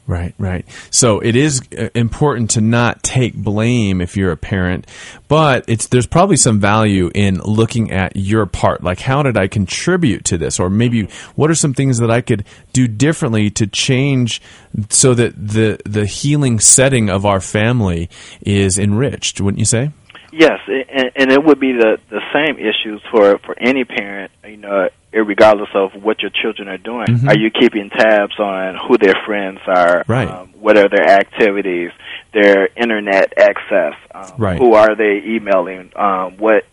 Right, 0.06 0.34
right. 0.38 0.66
So 0.90 1.20
it 1.20 1.34
is 1.34 1.62
uh, 1.78 1.88
important 1.94 2.50
to 2.50 2.60
not 2.60 3.02
take 3.02 3.34
blame 3.34 4.02
if 4.02 4.18
you're 4.18 4.32
a 4.32 4.36
parent, 4.36 4.86
but 5.28 5.64
it's 5.66 5.86
there's 5.86 6.06
probably 6.06 6.36
some 6.36 6.60
value 6.60 7.10
in 7.14 7.38
looking 7.38 7.90
at 7.90 8.14
your 8.14 8.44
part. 8.44 8.82
Like, 8.82 9.00
how 9.00 9.22
did 9.22 9.38
I 9.38 9.48
contribute 9.48 10.26
to 10.26 10.36
this, 10.36 10.60
or 10.60 10.68
maybe 10.68 11.08
what 11.36 11.50
are 11.50 11.54
some 11.54 11.72
things 11.72 11.98
that 11.98 12.10
I 12.10 12.20
could 12.20 12.44
do 12.74 12.86
differently 12.86 13.48
to 13.52 13.66
change 13.66 14.42
so 14.90 15.14
that 15.14 15.34
the 15.36 15.80
the 15.86 16.04
healing 16.04 16.60
setting 16.60 17.08
of 17.08 17.24
our 17.24 17.40
family 17.40 18.10
is 18.42 18.78
enriched? 18.78 19.40
Wouldn't 19.40 19.58
you 19.58 19.64
say? 19.64 19.90
Yes, 20.36 20.58
and, 20.66 21.12
and 21.14 21.30
it 21.30 21.44
would 21.44 21.60
be 21.60 21.72
the 21.72 21.98
the 22.10 22.20
same 22.32 22.58
issues 22.58 23.00
for 23.10 23.38
for 23.38 23.54
any 23.58 23.84
parent. 23.84 24.32
You 24.44 24.56
know, 24.56 24.88
regardless 25.12 25.68
of 25.74 25.92
what 26.02 26.22
your 26.22 26.30
children 26.30 26.66
are 26.68 26.76
doing. 26.78 27.06
Mhm. 27.06 27.28
Are 27.28 27.38
you 27.38 27.50
keeping 27.50 27.88
tabs 27.90 28.38
on 28.40 28.74
who 28.88 28.98
their 28.98 29.14
friends 29.24 29.60
are? 29.68 30.04
Right. 30.08 30.28
Um, 30.28 30.48
what 30.58 30.76
are 30.76 30.88
their 30.88 31.08
activities? 31.08 31.92
Their 32.32 32.68
internet 32.76 33.32
access? 33.38 33.94
Um, 34.12 34.32
Right. 34.36 34.58
Who 34.58 34.74
are 34.74 34.96
they 34.96 35.22
emailing? 35.24 35.92
Um, 35.94 36.36
what 36.38 36.64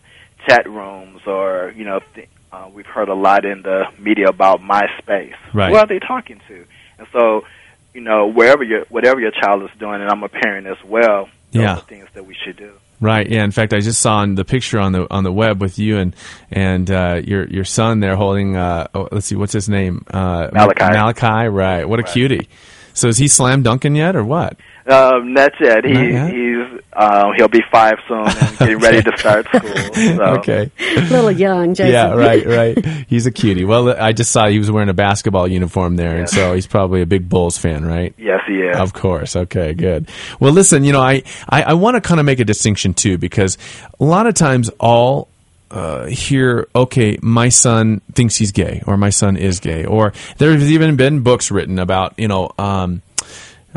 chat 0.48 0.68
rooms 0.68 1.20
or 1.26 1.72
you 1.76 1.84
know? 1.84 2.00
Th- 2.16 2.28
uh, 2.52 2.68
we've 2.74 2.84
heard 2.86 3.08
a 3.08 3.14
lot 3.14 3.44
in 3.46 3.62
the 3.62 3.86
media 3.98 4.26
about 4.26 4.60
MySpace. 4.60 5.34
Right. 5.54 5.70
Who 5.70 5.76
are 5.76 5.86
they 5.86 6.00
talking 6.00 6.38
to? 6.48 6.64
And 6.98 7.06
so, 7.12 7.44
you 7.94 8.00
know, 8.02 8.26
wherever 8.26 8.62
your 8.64 8.84
whatever 8.90 9.20
your 9.20 9.30
child 9.30 9.62
is 9.62 9.70
doing, 9.78 10.00
and 10.02 10.10
I'm 10.10 10.22
a 10.24 10.28
parent 10.28 10.66
as 10.66 10.82
well. 10.84 11.28
Those 11.52 11.62
Yeah. 11.62 11.74
are 11.76 11.80
things 11.80 12.08
that 12.14 12.26
we 12.26 12.34
should 12.34 12.56
do. 12.56 12.72
Right. 13.02 13.28
Yeah. 13.28 13.42
In 13.42 13.50
fact, 13.50 13.74
I 13.74 13.80
just 13.80 14.00
saw 14.00 14.18
on 14.18 14.36
the 14.36 14.44
picture 14.44 14.78
on 14.78 14.92
the 14.92 15.06
on 15.12 15.24
the 15.24 15.32
web 15.32 15.60
with 15.60 15.76
you 15.78 15.98
and 15.98 16.14
and 16.52 16.88
uh, 16.88 17.20
your 17.24 17.46
your 17.48 17.64
son 17.64 17.98
there 17.98 18.14
holding. 18.14 18.54
Uh, 18.56 18.86
oh, 18.94 19.08
let's 19.10 19.26
see, 19.26 19.34
what's 19.34 19.52
his 19.52 19.68
name? 19.68 20.04
Uh, 20.08 20.48
Malachi. 20.52 20.84
Malachi. 20.84 21.48
Right. 21.48 21.84
What 21.84 21.98
a 21.98 22.04
Right. 22.04 22.12
cutie. 22.12 22.48
So 22.94 23.08
is 23.08 23.18
he 23.18 23.26
slam 23.26 23.62
dunking 23.62 23.96
yet, 23.96 24.14
or 24.14 24.22
what? 24.22 24.56
Um, 24.86 25.34
that's 25.34 25.56
it. 25.60 25.84
He, 25.84 25.92
yet. 25.92 26.32
He's 26.32 26.80
um, 26.94 27.32
he'll 27.36 27.48
be 27.48 27.62
five 27.70 27.94
soon 28.06 28.26
and 28.26 28.58
getting 28.58 28.78
ready 28.78 29.02
to 29.02 29.16
start 29.16 29.46
school. 29.48 29.94
So. 29.94 30.22
Okay. 30.38 30.70
A 30.78 31.00
little 31.02 31.30
young, 31.30 31.74
Jason. 31.74 31.92
Yeah. 31.92 32.14
Right. 32.14 32.46
Right. 32.46 32.84
He's 33.08 33.26
a 33.26 33.30
cutie. 33.30 33.64
Well, 33.64 33.90
I 33.90 34.12
just 34.12 34.30
saw 34.30 34.48
he 34.48 34.58
was 34.58 34.70
wearing 34.70 34.88
a 34.88 34.94
basketball 34.94 35.48
uniform 35.48 35.96
there, 35.96 36.16
and 36.16 36.28
so 36.28 36.54
he's 36.54 36.66
probably 36.66 37.02
a 37.02 37.06
big 37.06 37.28
Bulls 37.28 37.58
fan, 37.58 37.84
right? 37.84 38.14
Yes, 38.18 38.40
he 38.46 38.54
is. 38.54 38.76
Of 38.76 38.92
course. 38.92 39.36
Okay, 39.36 39.74
good. 39.74 40.08
Well, 40.40 40.52
listen, 40.52 40.84
you 40.84 40.92
know, 40.92 41.00
I, 41.00 41.22
I, 41.48 41.62
I 41.62 41.72
want 41.74 41.96
to 41.96 42.00
kind 42.00 42.20
of 42.20 42.26
make 42.26 42.40
a 42.40 42.44
distinction 42.44 42.94
too, 42.94 43.18
because 43.18 43.58
a 44.00 44.04
lot 44.04 44.26
of 44.26 44.34
times 44.34 44.70
all 44.80 45.28
uh, 45.70 46.06
hear, 46.06 46.68
okay, 46.74 47.18
my 47.22 47.48
son 47.48 48.00
thinks 48.12 48.36
he's 48.36 48.52
gay, 48.52 48.82
or 48.86 48.96
my 48.96 49.10
son 49.10 49.36
is 49.36 49.60
gay, 49.60 49.84
or 49.84 50.12
there's 50.38 50.70
even 50.70 50.96
been 50.96 51.20
books 51.20 51.50
written 51.50 51.78
about, 51.78 52.18
you 52.18 52.28
know, 52.28 52.50
um, 52.58 53.02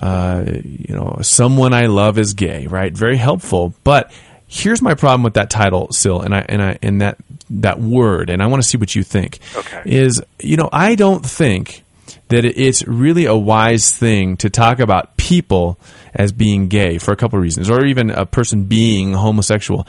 uh, 0.01 0.43
you 0.45 0.95
know, 0.95 1.19
someone 1.21 1.73
I 1.73 1.85
love 1.85 2.17
is 2.17 2.33
gay, 2.33 2.67
right? 2.67 2.91
Very 2.93 3.17
helpful. 3.17 3.73
But 3.83 4.11
here's 4.47 4.81
my 4.81 4.93
problem 4.93 5.23
with 5.23 5.35
that 5.35 5.49
title, 5.49 5.91
Sil, 5.91 6.21
and 6.21 6.35
I 6.35 6.45
and 6.47 6.61
I 6.61 6.77
and 6.81 7.01
that 7.01 7.17
that 7.49 7.79
word, 7.79 8.29
and 8.29 8.41
I 8.41 8.47
want 8.47 8.61
to 8.61 8.67
see 8.67 8.77
what 8.77 8.95
you 8.95 9.03
think. 9.03 9.39
Okay. 9.55 9.81
Is 9.85 10.21
you 10.39 10.57
know, 10.57 10.69
I 10.71 10.95
don't 10.95 11.25
think 11.25 11.83
that 12.29 12.43
it's 12.43 12.85
really 12.87 13.25
a 13.25 13.35
wise 13.35 13.95
thing 13.95 14.37
to 14.37 14.49
talk 14.49 14.79
about 14.79 15.15
people 15.17 15.77
as 16.13 16.31
being 16.31 16.67
gay 16.67 16.97
for 16.97 17.11
a 17.11 17.15
couple 17.15 17.37
of 17.37 17.43
reasons, 17.43 17.69
or 17.69 17.85
even 17.85 18.09
a 18.09 18.25
person 18.25 18.63
being 18.63 19.13
homosexual. 19.13 19.87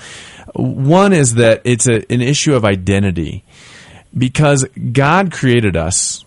One 0.54 1.12
is 1.12 1.34
that 1.34 1.62
it's 1.64 1.86
a, 1.86 2.10
an 2.12 2.20
issue 2.20 2.54
of 2.54 2.64
identity 2.64 3.44
because 4.16 4.64
God 4.92 5.32
created 5.32 5.76
us, 5.76 6.24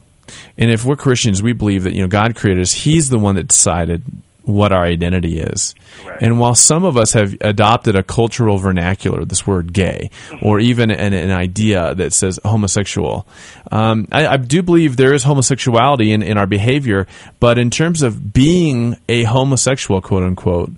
and 0.60 0.70
if 0.70 0.84
we're 0.84 0.98
Christians, 0.98 1.42
we 1.42 1.54
believe 1.54 1.84
that 1.84 1.94
you 1.94 2.02
know 2.02 2.08
God 2.08 2.36
created 2.36 2.62
us. 2.62 2.72
He's 2.74 3.10
the 3.10 3.18
one 3.18 3.36
that 3.36 3.48
decided 3.48 4.04
what 4.44 4.72
our 4.72 4.84
identity 4.84 5.40
is. 5.40 5.76
Right. 6.06 6.22
And 6.22 6.40
while 6.40 6.56
some 6.56 6.84
of 6.84 6.98
us 6.98 7.14
have 7.14 7.38
adopted 7.40 7.96
a 7.96 8.04
cultural 8.04 8.58
vernacular, 8.58 9.24
this 9.24 9.46
word 9.46 9.74
gay, 9.74 10.10
or 10.42 10.60
even 10.60 10.92
an, 10.92 11.14
an 11.14 11.32
idea 11.32 11.94
that 11.96 12.14
says 12.14 12.40
homosexual, 12.44 13.28
um, 13.72 14.08
I, 14.12 14.28
I 14.28 14.38
do 14.38 14.62
believe 14.64 14.98
there 14.98 15.14
is 15.14 15.24
homosexuality 15.24 16.12
in, 16.12 16.24
in 16.24 16.38
our 16.38 16.48
behavior, 16.48 17.08
but 17.40 17.58
in 17.58 17.70
terms 17.70 18.02
of 18.02 18.34
being 18.34 18.98
a 19.08 19.24
homosexual, 19.24 20.02
quote 20.02 20.24
unquote, 20.24 20.72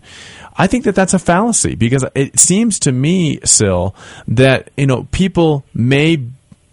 I 0.57 0.67
think 0.67 0.83
that 0.83 0.93
that's 0.93 1.13
a 1.13 1.19
fallacy 1.19 1.75
because 1.75 2.05
it 2.13 2.37
seems 2.37 2.77
to 2.79 2.91
me, 2.91 3.39
Sil, 3.47 3.95
that 4.27 4.69
you 4.75 4.85
know 4.85 5.07
people 5.11 5.63
may 5.73 6.17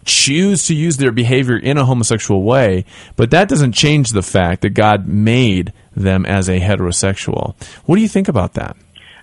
choose 0.05 0.65
to 0.67 0.75
use 0.75 0.97
their 0.97 1.11
behavior 1.11 1.57
in 1.57 1.77
a 1.77 1.85
homosexual 1.85 2.43
way, 2.43 2.85
but 3.15 3.31
that 3.31 3.49
doesn't 3.49 3.73
change 3.73 4.11
the 4.11 4.21
fact 4.21 4.61
that 4.61 4.71
God 4.71 5.07
made 5.07 5.73
them 5.95 6.25
as 6.25 6.49
a 6.49 6.59
heterosexual. 6.59 7.55
What 7.85 7.95
do 7.95 8.01
you 8.01 8.07
think 8.07 8.27
about 8.27 8.53
that? 8.53 8.77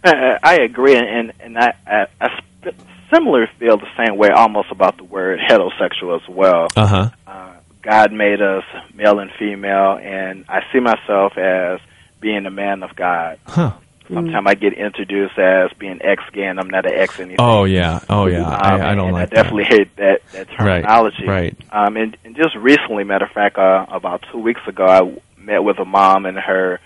Uh, 0.04 0.38
I 0.42 0.56
agree, 0.56 0.96
and 0.96 1.32
and 1.40 1.58
I 1.58 1.74
I, 1.86 2.06
I 2.20 2.28
sp- 2.38 2.76
similarly 3.12 3.48
feel 3.58 3.76
the 3.76 3.88
same 3.96 4.16
way 4.16 4.28
almost 4.30 4.70
about 4.70 4.96
the 4.96 5.04
word 5.04 5.40
heterosexual 5.40 6.20
as 6.20 6.28
well. 6.28 6.68
Uh 6.76 6.86
huh. 6.86 7.10
Uh, 7.26 7.52
God 7.82 8.12
made 8.12 8.42
us 8.42 8.64
male 8.94 9.18
and 9.18 9.30
female, 9.38 9.98
and 10.00 10.44
I 10.48 10.60
see 10.72 10.80
myself 10.80 11.36
as 11.38 11.80
being 12.20 12.46
a 12.46 12.50
man 12.50 12.82
of 12.82 12.94
God. 12.96 13.38
Huh. 13.46 13.72
Sometimes 14.14 14.46
I 14.46 14.54
get 14.54 14.72
introduced 14.74 15.38
as 15.38 15.72
being 15.78 16.00
ex 16.02 16.22
gay, 16.32 16.44
and 16.44 16.60
I'm 16.60 16.70
not 16.70 16.86
an 16.86 16.92
ex 16.94 17.18
anything. 17.18 17.36
Oh 17.38 17.64
yeah. 17.64 18.00
Oh 18.08 18.26
yeah. 18.26 18.46
Um, 18.46 18.80
I, 18.80 18.90
I 18.90 18.94
don't 18.94 19.06
and 19.06 19.12
like 19.14 19.32
I 19.32 19.34
definitely 19.34 19.64
hate 19.64 19.94
that 19.96 20.22
that 20.32 20.48
terminology. 20.50 21.26
right. 21.26 21.56
Um, 21.70 21.96
and, 21.96 22.16
and 22.24 22.36
just 22.36 22.54
recently, 22.56 23.04
matter 23.04 23.24
of 23.24 23.32
fact, 23.32 23.58
uh, 23.58 23.86
about 23.88 24.24
two 24.30 24.38
weeks 24.38 24.60
ago, 24.66 24.86
I 24.86 25.40
met 25.40 25.64
with 25.64 25.78
a 25.78 25.84
mom 25.84 26.26
and 26.26 26.38
her 26.38 26.80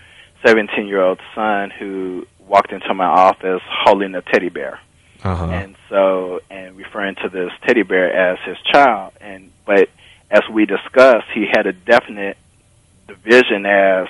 17 0.45 0.87
year 0.87 1.01
old 1.01 1.19
son 1.35 1.69
who 1.69 2.25
walked 2.47 2.71
into 2.71 2.93
my 2.93 3.05
office 3.05 3.61
holding 3.65 4.15
a 4.15 4.21
teddy 4.21 4.49
bear. 4.49 4.79
Uh 5.23 5.35
huh. 5.35 5.45
and 5.51 5.75
so 5.87 6.39
and 6.49 6.75
referring 6.75 7.13
to 7.15 7.29
this 7.29 7.51
teddy 7.63 7.83
bear 7.83 8.11
as 8.11 8.39
his 8.43 8.57
child. 8.71 9.13
And 9.21 9.51
but 9.65 9.89
as 10.31 10.41
we 10.51 10.65
discussed, 10.65 11.27
he 11.33 11.45
had 11.45 11.67
a 11.67 11.73
definite 11.73 12.37
division 13.07 13.65
as 13.65 14.07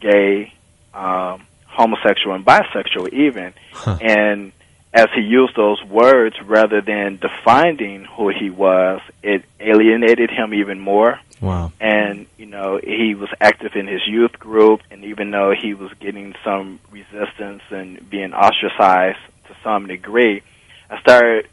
gay, 0.00 0.52
um, 0.94 1.46
homosexual, 1.80 2.34
and 2.34 2.44
bisexual, 2.44 3.12
even. 3.12 3.54
Huh. 3.72 3.98
And 4.00 4.52
as 4.92 5.06
he 5.14 5.22
used 5.22 5.56
those 5.56 5.82
words 5.84 6.36
rather 6.42 6.80
than 6.80 7.16
defining 7.16 8.04
who 8.04 8.28
he 8.28 8.50
was, 8.50 9.00
it 9.22 9.44
alienated 9.58 10.30
him 10.30 10.52
even 10.52 10.78
more. 10.80 11.20
Wow. 11.40 11.72
And, 11.80 12.26
you 12.36 12.46
know, 12.46 12.78
he 12.82 13.14
was 13.14 13.30
active 13.40 13.72
in 13.74 13.86
his 13.86 14.02
youth 14.06 14.38
group, 14.38 14.80
and 14.90 15.04
even 15.04 15.30
though 15.30 15.54
he 15.58 15.72
was 15.74 15.90
getting 16.00 16.34
some 16.44 16.80
resistance 16.90 17.62
and 17.70 17.88
being 18.10 18.34
ostracized 18.34 19.18
to 19.48 19.56
some 19.64 19.86
degree, 19.86 20.42
I 20.90 21.00
started 21.00 21.48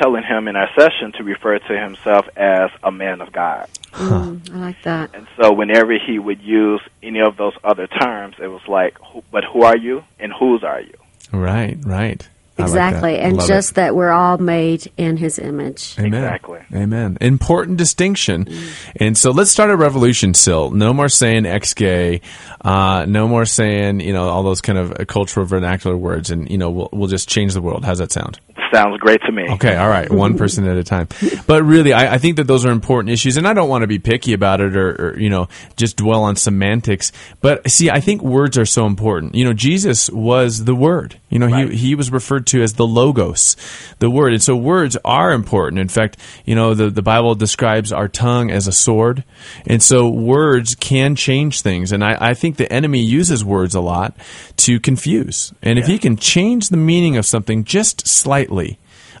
telling 0.00 0.22
him 0.22 0.46
in 0.46 0.54
our 0.54 0.68
session 0.78 1.12
to 1.16 1.24
refer 1.24 1.58
to 1.58 1.78
himself 1.78 2.26
as 2.36 2.70
a 2.82 2.92
man 2.92 3.20
of 3.20 3.32
God. 3.32 3.68
Mm, 3.92 4.54
I 4.54 4.56
like 4.58 4.82
that. 4.84 5.14
And 5.14 5.26
so 5.40 5.52
whenever 5.52 5.92
he 5.98 6.18
would 6.18 6.40
use 6.40 6.80
any 7.02 7.20
of 7.20 7.36
those 7.36 7.54
other 7.62 7.86
terms, 7.86 8.36
it 8.38 8.48
was 8.48 8.62
like, 8.66 8.96
but 9.30 9.44
who 9.44 9.62
are 9.62 9.76
you 9.76 10.02
and 10.18 10.32
whose 10.32 10.62
are 10.64 10.80
you? 10.80 10.94
Right. 11.32 11.78
Right. 11.84 12.28
I 12.58 12.62
like 12.62 12.68
Exactly. 12.68 13.18
and 13.18 13.36
Love 13.38 13.44
it. 13.48 13.52
just 13.52 13.74
that 13.76 13.96
we're 13.96 14.10
all 14.10 14.36
made 14.36 14.92
in 14.98 15.16
his 15.16 15.38
image. 15.38 15.96
Amen. 15.98 16.22
Exactly. 16.22 16.60
Amen. 16.74 17.16
Important 17.20 17.78
distinction. 17.78 18.46
And 18.96 19.16
so 19.16 19.30
let's 19.30 19.50
start 19.50 19.70
a 19.70 19.76
revolution, 19.76 20.34
Sil. 20.36 20.70
No 20.70 20.92
more 20.92 21.08
saying 21.08 21.46
ex 21.46 21.72
gay. 21.72 22.20
Uh, 22.60 23.06
no 23.08 23.26
more 23.26 23.46
saying, 23.46 24.00
you 24.00 24.12
know, 24.12 24.28
all 24.28 24.42
those 24.42 24.60
kind 24.60 24.78
of 24.78 24.92
uh, 24.92 25.04
cultural 25.06 25.46
vernacular 25.46 25.96
words. 25.96 26.30
And, 26.30 26.50
you 26.50 26.58
know, 26.58 26.70
we'll, 26.70 26.88
we'll 26.92 27.08
just 27.08 27.26
change 27.28 27.54
the 27.54 27.62
world. 27.62 27.86
How's 27.86 27.98
that 27.98 28.12
sound? 28.12 28.38
Sounds 28.72 28.98
great 28.98 29.20
to 29.22 29.32
me. 29.32 29.48
Okay, 29.50 29.76
all 29.76 29.88
right, 29.88 30.10
one 30.10 30.36
person 30.38 30.66
at 30.66 30.76
a 30.76 30.84
time. 30.84 31.08
But 31.46 31.62
really, 31.62 31.92
I, 31.92 32.14
I 32.14 32.18
think 32.18 32.36
that 32.36 32.46
those 32.46 32.64
are 32.64 32.70
important 32.70 33.12
issues, 33.12 33.36
and 33.36 33.46
I 33.46 33.52
don't 33.52 33.68
want 33.68 33.82
to 33.82 33.86
be 33.86 33.98
picky 33.98 34.32
about 34.32 34.60
it 34.60 34.76
or, 34.76 34.90
or 35.10 35.18
you 35.18 35.28
know 35.28 35.48
just 35.76 35.96
dwell 35.96 36.24
on 36.24 36.36
semantics. 36.36 37.12
But 37.40 37.70
see, 37.70 37.90
I 37.90 38.00
think 38.00 38.22
words 38.22 38.56
are 38.56 38.64
so 38.64 38.86
important. 38.86 39.34
You 39.34 39.44
know, 39.44 39.52
Jesus 39.52 40.08
was 40.10 40.64
the 40.64 40.74
Word. 40.74 41.18
You 41.28 41.38
know, 41.38 41.46
Right. 41.48 41.70
he 41.70 41.92
he 41.92 41.94
was 41.94 42.10
referred 42.10 42.46
to 42.48 42.62
as 42.62 42.74
the 42.74 42.86
Logos, 42.86 43.56
the 43.98 44.10
Word, 44.10 44.32
and 44.32 44.42
so 44.42 44.56
words 44.56 44.96
are 45.04 45.32
important. 45.32 45.80
In 45.80 45.88
fact, 45.88 46.16
you 46.46 46.54
know, 46.54 46.72
the 46.72 46.88
the 46.88 47.02
Bible 47.02 47.34
describes 47.34 47.92
our 47.92 48.08
tongue 48.08 48.50
as 48.50 48.66
a 48.66 48.72
sword, 48.72 49.24
and 49.66 49.82
so 49.82 50.08
words 50.08 50.74
can 50.74 51.14
change 51.14 51.60
things. 51.60 51.92
And 51.92 52.02
I, 52.02 52.16
I 52.30 52.34
think 52.34 52.56
the 52.56 52.72
enemy 52.72 53.00
uses 53.00 53.44
words 53.44 53.74
a 53.74 53.80
lot 53.80 54.16
to 54.58 54.80
confuse. 54.80 55.52
And 55.62 55.78
if 55.78 55.86
he 55.86 55.98
can 55.98 56.16
change 56.16 56.68
the 56.68 56.76
meaning 56.76 57.16
of 57.16 57.26
something 57.26 57.64
just 57.64 58.06
slightly. 58.06 58.61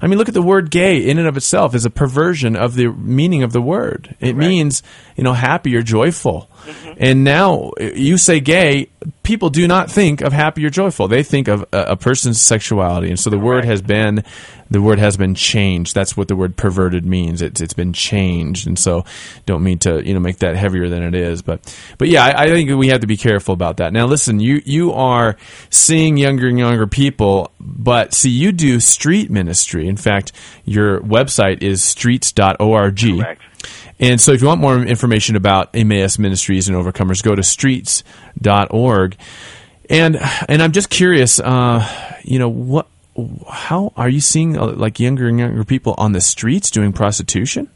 I 0.02 0.08
mean, 0.08 0.18
look 0.18 0.28
at 0.28 0.34
the 0.34 0.42
word 0.42 0.72
gay 0.72 0.98
in 1.08 1.18
and 1.18 1.28
of 1.28 1.36
itself 1.36 1.76
is 1.76 1.84
a 1.84 1.90
perversion 1.90 2.56
of 2.56 2.74
the 2.74 2.88
meaning 2.88 3.44
of 3.44 3.52
the 3.52 3.62
word. 3.62 4.16
It 4.18 4.36
means, 4.36 4.82
you 5.16 5.22
know, 5.22 5.32
happy 5.32 5.76
or 5.76 5.82
joyful. 5.82 6.50
Mm-hmm. 6.64 6.92
And 6.98 7.24
now 7.24 7.72
uh, 7.80 7.84
you 7.94 8.16
say 8.16 8.40
gay, 8.40 8.88
people 9.22 9.50
do 9.50 9.66
not 9.66 9.90
think 9.90 10.20
of 10.20 10.32
happy 10.32 10.64
or 10.64 10.70
joyful. 10.70 11.08
They 11.08 11.22
think 11.22 11.48
of 11.48 11.62
a, 11.72 11.82
a 11.92 11.96
person's 11.96 12.40
sexuality. 12.40 13.08
And 13.08 13.18
so 13.18 13.30
the 13.30 13.38
word 13.38 13.64
has 13.64 13.82
been, 13.82 14.24
the 14.70 14.80
word 14.80 14.98
has 14.98 15.16
been 15.16 15.34
changed. 15.34 15.94
That's 15.94 16.16
what 16.16 16.28
the 16.28 16.36
word 16.36 16.56
perverted 16.56 17.04
means. 17.04 17.42
It's, 17.42 17.60
it's 17.60 17.74
been 17.74 17.92
changed. 17.92 18.66
And 18.66 18.78
so 18.78 19.04
don't 19.46 19.62
mean 19.62 19.78
to, 19.80 20.06
you 20.06 20.14
know, 20.14 20.20
make 20.20 20.38
that 20.38 20.56
heavier 20.56 20.88
than 20.88 21.02
it 21.02 21.14
is. 21.14 21.42
But, 21.42 21.76
but 21.98 22.08
yeah, 22.08 22.24
I, 22.24 22.44
I 22.44 22.48
think 22.48 22.70
we 22.70 22.88
have 22.88 23.00
to 23.00 23.06
be 23.06 23.16
careful 23.16 23.52
about 23.54 23.78
that. 23.78 23.92
Now 23.92 24.06
listen, 24.06 24.40
you, 24.40 24.62
you 24.64 24.92
are 24.92 25.36
seeing 25.70 26.16
younger 26.16 26.48
and 26.48 26.58
younger 26.58 26.86
people, 26.86 27.50
but 27.60 28.14
see, 28.14 28.30
you 28.30 28.52
do 28.52 28.80
street 28.80 29.30
ministry. 29.30 29.88
In 29.88 29.96
fact, 29.96 30.32
your 30.64 31.00
website 31.00 31.62
is 31.62 31.82
streets.org. 31.82 32.98
Correct. 32.98 33.42
And 34.02 34.20
so 34.20 34.32
if 34.32 34.42
you 34.42 34.48
want 34.48 34.60
more 34.60 34.76
information 34.80 35.36
about 35.36 35.70
Emmaus 35.74 36.18
Ministries 36.18 36.68
and 36.68 36.76
Overcomers, 36.76 37.22
go 37.22 37.36
to 37.36 37.42
streets.org. 37.44 39.16
And 39.88 40.18
and 40.48 40.60
I'm 40.60 40.72
just 40.72 40.90
curious, 40.90 41.38
uh, 41.38 42.18
you 42.24 42.40
know, 42.40 42.48
what 42.48 42.88
how 43.48 43.92
are 43.96 44.08
you 44.08 44.20
seeing 44.20 44.58
uh, 44.58 44.72
like 44.72 44.98
younger 44.98 45.28
and 45.28 45.38
younger 45.38 45.62
people 45.62 45.94
on 45.98 46.10
the 46.12 46.20
streets 46.20 46.68
doing 46.68 46.92
prostitution? 46.92 47.70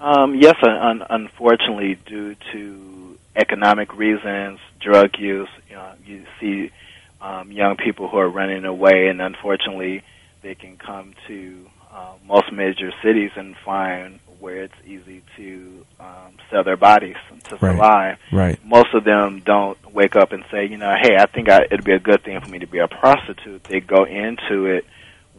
Um, 0.00 0.34
yes, 0.34 0.56
un- 0.62 1.06
unfortunately, 1.08 1.98
due 2.04 2.34
to 2.52 3.18
economic 3.36 3.96
reasons, 3.96 4.58
drug 4.80 5.18
use, 5.18 5.48
you, 5.68 5.76
know, 5.76 5.92
you 6.04 6.26
see 6.40 6.72
um, 7.20 7.52
young 7.52 7.76
people 7.76 8.08
who 8.08 8.16
are 8.16 8.28
running 8.28 8.64
away, 8.64 9.06
and 9.06 9.22
unfortunately, 9.22 10.02
they 10.42 10.56
can 10.56 10.76
come 10.78 11.14
to 11.28 11.70
uh, 11.92 12.14
most 12.26 12.50
major 12.50 12.92
cities 13.02 13.30
and 13.36 13.54
find 13.58 14.18
where 14.40 14.62
it's 14.62 14.74
easy 14.86 15.22
to 15.36 15.86
um, 16.00 16.32
sell 16.50 16.64
their 16.64 16.76
bodies 16.76 17.16
to 17.44 17.54
Right. 17.56 17.60
survive. 17.72 18.18
Right. 18.32 18.58
Most 18.64 18.94
of 18.94 19.04
them 19.04 19.40
don't 19.44 19.78
wake 19.92 20.16
up 20.16 20.32
and 20.32 20.44
say, 20.50 20.66
you 20.66 20.76
know, 20.78 20.94
hey, 21.00 21.16
I 21.18 21.26
think 21.26 21.48
I, 21.50 21.64
it'd 21.64 21.84
be 21.84 21.92
a 21.92 21.98
good 22.00 22.22
thing 22.24 22.40
for 22.40 22.48
me 22.48 22.58
to 22.60 22.66
be 22.66 22.78
a 22.78 22.88
prostitute. 22.88 23.64
They 23.64 23.80
go 23.80 24.04
into 24.04 24.66
it 24.66 24.84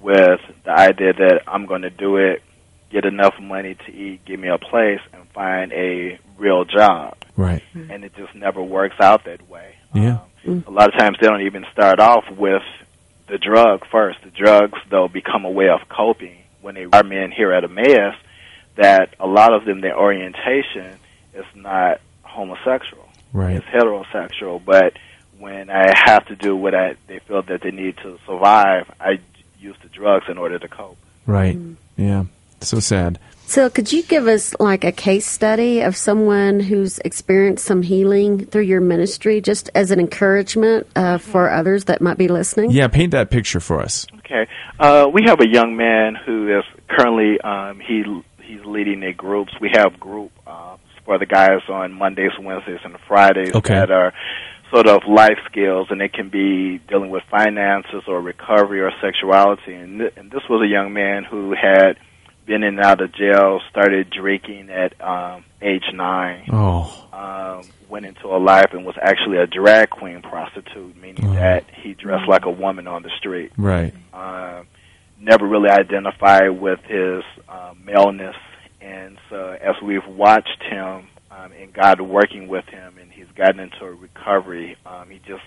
with 0.02 0.40
the 0.64 0.72
idea 0.72 1.14
that 1.14 1.42
I'm 1.48 1.66
going 1.66 1.82
to 1.84 1.90
do 1.90 2.18
it, 2.18 2.42
get 2.92 3.06
enough 3.06 3.34
money 3.40 3.76
to 3.86 3.92
eat, 3.94 4.26
give 4.26 4.40
me 4.40 4.50
a 4.50 4.58
place, 4.58 5.00
and 5.14 5.28
find 5.30 5.72
a 5.74 6.20
real 6.38 6.66
job. 6.66 7.18
Right. 7.38 7.64
And 7.74 8.04
it 8.04 8.14
just 8.16 8.36
never 8.36 8.62
works 8.62 8.96
out 9.00 9.26
that 9.26 9.48
way. 9.50 9.76
Yeah. 9.94 10.20
Um, 10.48 10.64
a 10.68 10.72
lot 10.72 10.92
of 10.94 11.00
times 11.00 11.18
they 11.22 11.28
don't 11.28 11.42
even 11.42 11.66
start 11.72 12.00
off 12.00 12.26
with 12.36 12.64
the 13.28 13.38
drug 13.38 13.86
first. 13.92 14.20
The 14.24 14.32
drugs, 14.32 14.80
though, 14.90 15.08
become 15.08 15.46
a 15.46 15.52
way 15.52 15.70
of 15.70 15.88
coping. 15.90 16.38
When 16.62 16.76
they 16.76 16.86
are 16.92 17.04
men 17.04 17.32
here 17.32 17.52
at 17.54 17.64
Emmaus, 17.64 18.16
that 18.82 19.16
a 19.20 19.28
lot 19.28 19.54
of 19.54 19.66
them, 19.66 19.82
their 19.82 19.98
orientation 19.98 20.98
is 21.34 21.46
not 21.56 22.02
homosexual. 22.24 23.08
Right. 23.34 23.58
It's 23.58 23.66
heterosexual. 23.66 24.64
But 24.64 24.98
when 25.38 25.70
I 25.70 25.94
have 26.06 26.26
to 26.28 26.36
do 26.36 26.56
what 26.56 26.74
I, 26.76 26.96
they 27.08 27.20
feel 27.20 27.42
that 27.44 27.62
they 27.62 27.72
need 27.72 27.98
to 27.98 28.18
survive, 28.26 28.92
I 29.00 29.20
use 29.60 29.76
the 29.84 29.90
drugs 29.90 30.26
in 30.30 30.38
order 30.38 30.60
to 30.60 30.68
cope. 30.68 30.98
Right. 31.26 31.58
Yeah. 31.96 32.26
So 32.62 32.80
sad. 32.80 33.20
So, 33.46 33.70
could 33.70 33.92
you 33.92 34.02
give 34.04 34.28
us 34.28 34.56
like 34.62 34.86
a 34.86 34.94
case 34.94 35.28
study 35.28 35.82
of 35.82 35.98
someone 35.98 36.62
who's 36.62 37.00
experienced 37.00 37.66
some 37.66 37.82
healing 37.82 38.46
through 38.46 38.62
your 38.64 38.80
ministry, 38.80 39.42
just 39.42 39.70
as 39.76 39.92
an 39.92 40.00
encouragement 40.00 40.88
uh, 40.96 41.18
for 41.18 41.52
others 41.52 41.86
that 41.86 42.02
might 42.02 42.18
be 42.18 42.30
listening? 42.30 42.72
Yeah. 42.72 42.88
Paint 42.88 43.12
that 43.12 43.30
picture 43.30 43.60
for 43.60 43.82
us. 43.82 44.08
Okay. 44.20 44.48
Uh, 44.80 45.10
we 45.14 45.24
have 45.26 45.42
a 45.42 45.48
young 45.48 45.76
man 45.76 46.16
who 46.16 46.58
is 46.58 46.64
currently 46.88 47.42
um, 47.42 47.82
he 47.82 48.04
he's 48.52 48.66
leading 48.66 49.04
a 49.04 49.14
groups. 49.14 49.54
We 49.60 49.70
have 49.74 50.00
group 50.00 50.32
uh, 50.46 50.78
for 51.06 51.18
the 51.18 51.26
guys 51.26 51.62
on 51.70 51.94
Mondays, 51.94 52.32
Wednesdays, 52.40 52.80
and 52.84 52.96
Fridays 53.08 53.56
Okay. 53.56 53.74
that 53.74 53.92
are 53.92 54.14
sort 54.72 54.88
of 54.88 55.02
life 55.08 55.38
skills, 55.50 55.88
and 55.90 56.02
it 56.02 56.14
can 56.14 56.30
be 56.30 56.78
dealing 56.90 57.10
with 57.10 57.24
finances 57.30 58.04
or 58.08 58.22
recovery 58.22 58.82
or 58.82 58.92
sexuality. 59.02 59.74
And, 59.74 60.00
th- 60.00 60.14
and 60.16 60.32
this 60.32 60.44
was 60.50 60.62
a 60.64 60.68
young 60.68 60.94
man 60.94 61.24
who 61.24 61.54
had 61.54 61.98
been 62.46 62.64
in 62.64 62.78
and 62.78 62.86
out 62.86 63.02
of 63.02 63.14
jail, 63.14 63.60
started 63.70 64.10
drinking 64.10 64.70
at 64.70 65.00
um, 65.02 65.44
age 65.62 65.84
nine 65.94 66.46
Oh. 66.52 67.08
um, 67.14 67.70
went 67.90 68.06
into 68.06 68.28
a 68.28 68.40
life 68.40 68.70
and 68.74 68.86
was 68.86 68.96
actually 69.02 69.38
a 69.38 69.46
drag 69.48 69.90
queen 69.90 70.22
prostitute, 70.22 70.96
meaning 71.02 71.36
that 71.36 71.66
he 71.84 71.94
dressed 71.94 72.28
like 72.28 72.46
a 72.46 72.50
woman 72.52 72.88
on 72.88 73.04
the 73.04 73.12
street. 73.20 73.52
Right. 73.58 73.94
Um, 74.14 74.66
never 75.22 75.48
really 75.48 75.70
identified 75.70 76.50
with 76.60 76.80
his 76.88 77.24
um, 77.48 77.84
maleness, 77.86 78.36
and 78.82 79.18
so 79.30 79.52
as 79.62 79.76
we've 79.84 80.06
watched 80.08 80.64
him 80.70 81.08
um, 81.30 81.52
and 81.60 81.72
God 81.74 82.02
working 82.02 82.48
with 82.48 82.66
him, 82.66 82.98
and 83.00 83.12
he's 83.12 83.28
gotten 83.36 83.60
into 83.60 83.86
a 83.86 83.92
recovery, 83.92 84.76
um, 84.86 85.10
he 85.10 85.20
just 85.20 85.44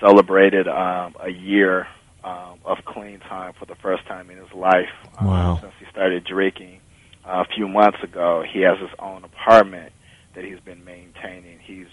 celebrated 0.00 0.66
um, 0.68 1.14
a 1.20 1.30
year 1.30 1.86
um, 2.24 2.58
of 2.64 2.78
clean 2.84 3.20
time 3.20 3.52
for 3.58 3.66
the 3.66 3.76
first 3.76 4.04
time 4.06 4.30
in 4.30 4.36
his 4.36 4.52
life 4.54 4.90
um, 5.18 5.26
Wow. 5.26 5.58
since 5.60 5.72
he 5.78 5.86
started 5.90 6.24
drinking. 6.24 6.80
Uh, 7.24 7.42
a 7.48 7.54
few 7.54 7.66
months 7.68 7.98
ago, 8.02 8.42
he 8.52 8.60
has 8.60 8.78
his 8.80 8.90
own 8.98 9.24
apartment 9.24 9.92
that 10.34 10.44
he's 10.44 10.60
been 10.60 10.84
maintaining. 10.84 11.58
He's 11.60 11.86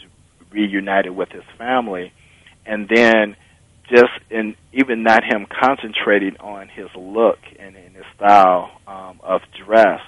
reunited 0.51 1.15
with 1.15 1.29
his 1.29 1.43
family, 1.58 2.12
and 2.65 2.89
then 2.89 3.36
just 3.94 4.12
in 4.32 4.56
even 4.72 5.04
not 5.04 5.24
him 5.24 5.46
concentrating 5.46 6.36
on 6.38 6.68
his 6.68 6.88
look 6.96 7.38
and, 7.60 7.76
and 7.76 7.96
his 7.96 8.06
style 8.16 8.72
um, 8.88 9.20
of 9.22 9.42
dress, 9.66 10.02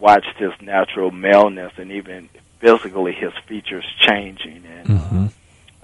watched 0.00 0.36
his 0.36 0.52
natural 0.60 1.10
maleness 1.10 1.72
and 1.76 1.92
even 1.92 2.28
physically 2.58 3.12
his 3.12 3.32
features 3.46 3.84
changing. 4.00 4.64
And 4.66 4.88
hmm 4.88 5.26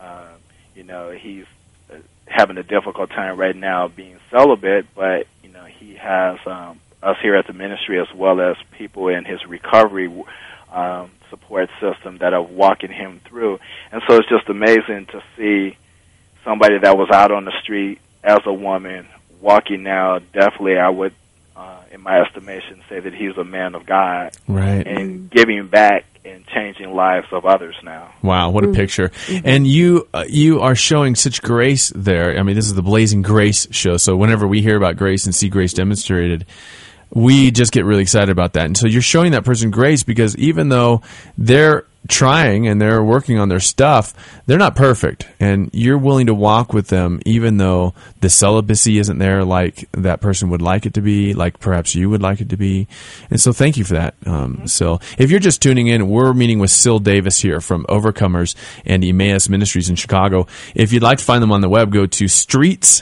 uh, 0.00 0.32
you 0.74 0.82
know 0.82 1.10
he's 1.10 1.44
uh, 1.92 1.98
having 2.26 2.58
a 2.58 2.62
difficult 2.62 3.10
time 3.10 3.38
right 3.38 3.56
now 3.56 3.88
being 3.88 4.18
celibate, 4.30 4.86
but 4.94 5.26
you 5.42 5.50
know 5.50 5.64
he 5.64 5.94
has 5.94 6.38
um, 6.46 6.80
us 7.02 7.16
here 7.22 7.36
at 7.36 7.46
the 7.46 7.52
ministry 7.52 8.00
as 8.00 8.12
well 8.14 8.40
as 8.40 8.56
people 8.72 9.08
in 9.08 9.24
his 9.24 9.46
recovery 9.46 10.08
um, 10.72 11.10
support 11.30 11.70
system 11.80 12.18
that 12.18 12.34
are 12.34 12.42
walking 12.42 12.90
him 12.90 13.20
through. 13.28 13.58
And 13.92 14.02
so 14.08 14.16
it's 14.16 14.28
just 14.28 14.48
amazing 14.48 15.06
to 15.06 15.22
see 15.36 15.76
somebody 16.46 16.78
that 16.78 16.96
was 16.96 17.10
out 17.10 17.30
on 17.30 17.44
the 17.44 17.52
street 17.60 17.98
as 18.24 18.38
a 18.46 18.52
woman 18.54 19.06
walking 19.42 19.82
now. 19.82 20.20
Definitely, 20.32 20.78
I 20.78 20.88
would, 20.88 21.12
uh, 21.56 21.80
in 21.92 22.00
my 22.00 22.20
estimation, 22.22 22.80
say 22.88 23.00
that 23.00 23.12
he's 23.12 23.36
a 23.36 23.44
man 23.44 23.74
of 23.74 23.84
God 23.84 24.34
Right. 24.48 24.86
and 24.86 25.28
giving 25.30 25.66
back 25.66 26.06
and 26.24 26.46
changing 26.46 26.92
lives 26.94 27.28
of 27.32 27.44
others 27.44 27.76
now. 27.84 28.08
Wow, 28.22 28.50
what 28.50 28.64
a 28.64 28.68
picture! 28.72 29.12
And 29.44 29.66
you 29.66 30.08
uh, 30.14 30.24
you 30.28 30.60
are 30.60 30.74
showing 30.74 31.14
such 31.14 31.42
grace 31.42 31.92
there. 31.94 32.38
I 32.38 32.42
mean, 32.42 32.56
this 32.56 32.66
is 32.66 32.74
the 32.74 32.82
Blazing 32.82 33.22
Grace 33.22 33.68
show, 33.70 33.96
so 33.96 34.16
whenever 34.16 34.46
we 34.48 34.62
hear 34.62 34.76
about 34.76 34.96
grace 34.96 35.26
and 35.26 35.34
see 35.34 35.48
grace 35.48 35.72
demonstrated, 35.72 36.46
we 37.16 37.50
just 37.50 37.72
get 37.72 37.86
really 37.86 38.02
excited 38.02 38.28
about 38.28 38.52
that. 38.52 38.66
And 38.66 38.76
so 38.76 38.86
you're 38.86 39.00
showing 39.00 39.32
that 39.32 39.42
person 39.42 39.70
grace 39.70 40.02
because 40.02 40.36
even 40.36 40.68
though 40.68 41.00
they're 41.38 41.86
trying 42.08 42.68
and 42.68 42.78
they're 42.80 43.02
working 43.02 43.38
on 43.38 43.48
their 43.48 43.58
stuff, 43.58 44.12
they're 44.44 44.58
not 44.58 44.76
perfect, 44.76 45.26
and 45.40 45.70
you're 45.72 45.96
willing 45.96 46.26
to 46.26 46.34
walk 46.34 46.74
with 46.74 46.88
them 46.88 47.20
even 47.24 47.56
though 47.56 47.94
the 48.20 48.28
celibacy 48.28 48.98
isn't 48.98 49.16
there 49.16 49.44
like 49.44 49.88
that 49.92 50.20
person 50.20 50.50
would 50.50 50.60
like 50.60 50.84
it 50.84 50.92
to 50.92 51.00
be, 51.00 51.32
like 51.32 51.58
perhaps 51.58 51.94
you 51.94 52.10
would 52.10 52.20
like 52.20 52.42
it 52.42 52.50
to 52.50 52.56
be. 52.58 52.86
And 53.30 53.40
so 53.40 53.50
thank 53.50 53.78
you 53.78 53.84
for 53.84 53.94
that, 53.94 54.14
um, 54.26 54.68
Sil. 54.68 55.00
If 55.16 55.30
you're 55.30 55.40
just 55.40 55.62
tuning 55.62 55.86
in, 55.86 56.10
we're 56.10 56.34
meeting 56.34 56.58
with 56.58 56.70
Sil 56.70 57.00
Davis 57.00 57.40
here 57.40 57.62
from 57.62 57.86
Overcomers 57.86 58.54
and 58.84 59.02
Emmaus 59.02 59.48
Ministries 59.48 59.88
in 59.88 59.96
Chicago. 59.96 60.46
If 60.74 60.92
you'd 60.92 61.02
like 61.02 61.16
to 61.18 61.24
find 61.24 61.42
them 61.42 61.50
on 61.50 61.62
the 61.62 61.70
web, 61.70 61.90
go 61.92 62.04
to 62.04 62.28
streets.org. 62.28 62.96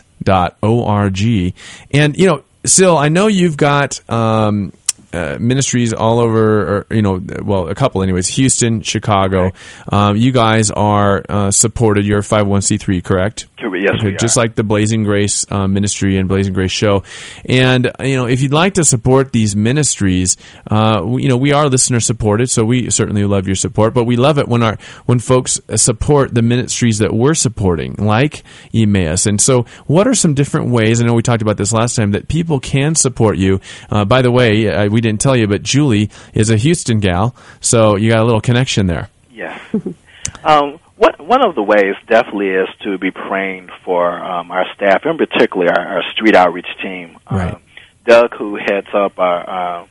And, 1.90 2.16
you 2.16 2.26
know, 2.28 2.44
Sil, 2.64 2.96
I 2.96 3.08
know 3.08 3.26
you've 3.26 3.56
got 3.56 4.00
um, 4.10 4.72
uh, 5.14 5.38
ministries 5.38 5.92
all 5.92 6.18
over, 6.18 6.78
or, 6.78 6.86
you 6.90 7.02
know, 7.02 7.20
well, 7.42 7.68
a 7.68 7.74
couple 7.74 8.02
anyways, 8.02 8.28
Houston, 8.28 8.82
Chicago. 8.82 9.52
Um, 9.90 10.16
you 10.16 10.32
guys 10.32 10.70
are 10.70 11.24
uh, 11.28 11.50
supported. 11.50 12.04
You're 12.04 12.18
a 12.18 12.22
501c3, 12.22 13.02
correct? 13.04 13.46
Yes, 13.84 13.96
Okay, 14.00 14.16
just 14.16 14.36
like 14.36 14.54
the 14.54 14.62
Blazing 14.62 15.04
Grace 15.04 15.44
uh, 15.50 15.66
ministry 15.68 16.16
and 16.16 16.26
Blazing 16.26 16.54
Grace 16.54 16.70
show. 16.70 17.02
And 17.44 17.86
uh, 17.86 18.04
you 18.04 18.16
know, 18.16 18.26
if 18.26 18.40
you'd 18.40 18.52
like 18.52 18.74
to 18.74 18.84
support 18.84 19.32
these 19.32 19.54
ministries, 19.54 20.36
uh, 20.70 21.02
we, 21.04 21.24
you 21.24 21.28
know, 21.28 21.36
we 21.36 21.52
are 21.52 21.68
listener 21.68 22.00
supported, 22.00 22.48
so 22.48 22.64
we 22.64 22.88
certainly 22.90 23.24
love 23.24 23.46
your 23.46 23.56
support. 23.56 23.92
But 23.92 24.04
we 24.04 24.16
love 24.16 24.38
it 24.38 24.48
when 24.48 24.62
our 24.62 24.78
when 25.04 25.18
folks 25.18 25.60
support 25.76 26.34
the 26.34 26.40
ministries 26.40 26.98
that 26.98 27.12
we're 27.12 27.34
supporting, 27.34 27.94
like 27.94 28.42
Emmaus. 28.72 29.26
And 29.26 29.40
so, 29.40 29.66
what 29.86 30.06
are 30.06 30.14
some 30.14 30.32
different 30.32 30.70
ways? 30.70 31.00
I 31.00 31.04
know 31.04 31.12
we 31.12 31.22
talked 31.22 31.42
about 31.42 31.58
this 31.58 31.72
last 31.72 31.94
time 31.96 32.12
that 32.12 32.28
people 32.28 32.60
can 32.60 32.94
support 32.94 33.36
you. 33.36 33.60
Uh, 33.90 34.06
by 34.06 34.22
the 34.22 34.30
way, 34.30 34.88
we 34.88 35.02
didn't 35.04 35.20
tell 35.20 35.36
you, 35.36 35.46
but 35.46 35.62
Julie 35.62 36.10
is 36.32 36.50
a 36.50 36.56
Houston 36.56 36.98
gal, 37.00 37.34
so 37.60 37.96
you 37.96 38.10
got 38.10 38.20
a 38.20 38.24
little 38.24 38.40
connection 38.40 38.86
there. 38.86 39.08
Yes. 39.30 39.60
um, 40.44 40.78
what, 40.96 41.20
one 41.20 41.44
of 41.44 41.54
the 41.54 41.62
ways 41.62 41.94
definitely 42.06 42.50
is 42.50 42.68
to 42.82 42.98
be 42.98 43.10
praying 43.10 43.68
for 43.84 44.10
um, 44.12 44.50
our 44.50 44.64
staff, 44.74 45.04
in 45.04 45.16
particular 45.18 45.66
our, 45.68 45.86
our 45.96 46.02
street 46.12 46.34
outreach 46.34 46.66
team. 46.82 47.18
Right. 47.30 47.54
Um, 47.54 47.60
Doug, 48.06 48.34
who 48.34 48.56
heads 48.56 48.88
up 48.92 49.18
our, 49.18 49.82
uh, 49.82 49.86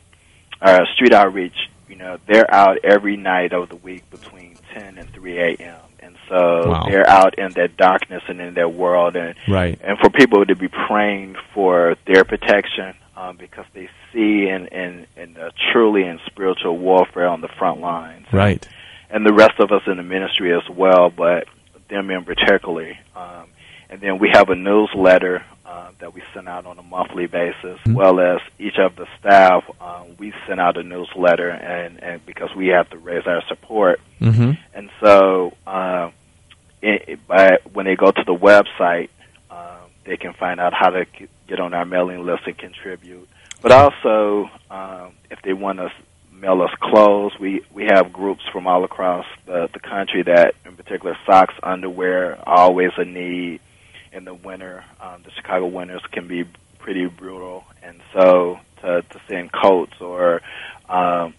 our 0.62 0.86
street 0.94 1.14
outreach, 1.14 1.56
you 1.90 1.96
know, 1.96 2.18
they're 2.28 2.52
out 2.54 2.78
every 2.84 3.18
night 3.18 3.54
of 3.54 3.70
the 3.70 3.76
week 3.76 4.10
between 4.12 4.56
10 4.74 4.98
and 4.98 5.10
3 5.12 5.40
a.m. 5.40 5.80
And 6.00 6.16
so 6.30 6.70
Wow. 6.70 6.86
they're 6.88 7.10
out 7.10 7.38
in 7.40 7.52
that 7.54 7.76
darkness 7.78 8.24
and 8.28 8.40
in 8.40 8.54
that 8.56 8.74
world. 8.74 9.16
And, 9.16 9.36
Right. 9.48 9.80
and 9.84 9.98
for 10.00 10.10
people 10.10 10.46
to 10.46 10.56
be 10.56 10.68
praying 10.68 11.36
for 11.54 11.96
their 12.06 12.24
protection 12.24 12.94
um, 13.16 13.38
because 13.38 13.66
they 13.74 13.90
see 14.12 14.48
in, 14.48 14.68
in, 14.68 15.08
in 15.16 15.38
uh, 15.38 15.52
truly 15.72 16.04
in 16.04 16.20
spiritual 16.26 16.78
warfare 16.78 17.28
on 17.28 17.42
the 17.42 17.48
front 17.60 17.80
lines 17.80 18.26
Right. 18.32 18.68
and 19.10 19.26
the 19.26 19.34
rest 19.34 19.60
of 19.60 19.72
us 19.72 19.82
in 19.88 19.98
the 19.98 20.04
ministry 20.04 20.54
as 20.54 20.68
well, 20.70 21.10
but 21.10 21.48
them 21.90 22.10
in 22.10 22.24
particularly. 22.26 22.98
Um, 23.16 23.48
and 23.90 24.02
then 24.02 24.18
we 24.18 24.30
have 24.34 24.50
a 24.50 24.56
newsletter 24.56 25.44
uh, 25.66 25.92
that 26.00 26.14
we 26.14 26.24
send 26.34 26.48
out 26.50 26.66
on 26.66 26.80
a 26.80 26.84
monthly 26.84 27.28
basis, 27.28 27.80
as 27.86 27.94
well 27.94 28.20
as 28.20 28.40
each 28.58 28.78
of 28.80 28.96
the 28.96 29.06
staff. 29.20 29.64
Um, 29.80 30.16
we 30.18 30.34
send 30.48 30.60
out 30.60 30.78
a 30.78 30.84
newsletter, 30.84 31.50
and, 31.50 32.02
and 32.02 32.26
because 32.26 32.50
we 32.56 32.68
have 32.70 32.90
to 32.90 32.98
raise 32.98 33.28
our 33.28 33.44
support, 33.48 34.00
Mm-hmm. 34.20 34.52
and 34.74 34.90
so 35.02 35.54
uh, 35.68 36.10
it, 36.82 37.20
by, 37.28 37.58
when 37.74 37.86
they 37.86 37.96
go 37.96 38.10
to 38.12 38.24
the 38.26 38.34
website, 38.36 39.10
they 40.06 40.18
can 40.18 40.34
find 40.34 40.60
out 40.60 40.74
how 40.74 40.90
to 40.90 41.06
get 41.48 41.60
on 41.60 41.74
our 41.74 41.86
mailing 41.86 42.26
list 42.26 42.44
and 42.46 42.58
contribute. 42.58 43.28
But 43.62 43.72
also, 43.72 44.50
um, 44.70 45.14
if 45.32 45.42
they 45.44 45.54
want 45.54 45.80
to 45.80 45.90
mail 46.32 46.62
us 46.62 46.72
clothes, 46.82 47.34
we 47.40 47.62
we 47.74 47.86
have 47.86 48.12
groups 48.12 48.44
from 48.52 48.68
all 48.68 48.84
across 48.84 49.26
the 49.46 49.70
the 49.74 49.80
country 49.80 50.24
that, 50.24 50.56
in 50.66 50.76
particular, 50.76 51.18
socks, 51.26 51.54
underwear, 51.64 52.38
always 52.48 52.92
a 52.98 53.06
need 53.06 53.62
in 54.12 54.26
the 54.26 54.34
winter. 54.34 54.84
Um, 55.00 55.24
the 55.24 55.32
Chicago 55.32 55.68
winters 55.68 56.02
can 56.12 56.28
be 56.28 56.44
pretty 56.80 57.06
brutal, 57.06 57.64
and 57.82 58.02
so 58.14 58.60
to, 58.82 59.02
to 59.02 59.22
send 59.30 59.52
coats 59.54 59.94
or 60.02 60.42
um, 60.90 61.34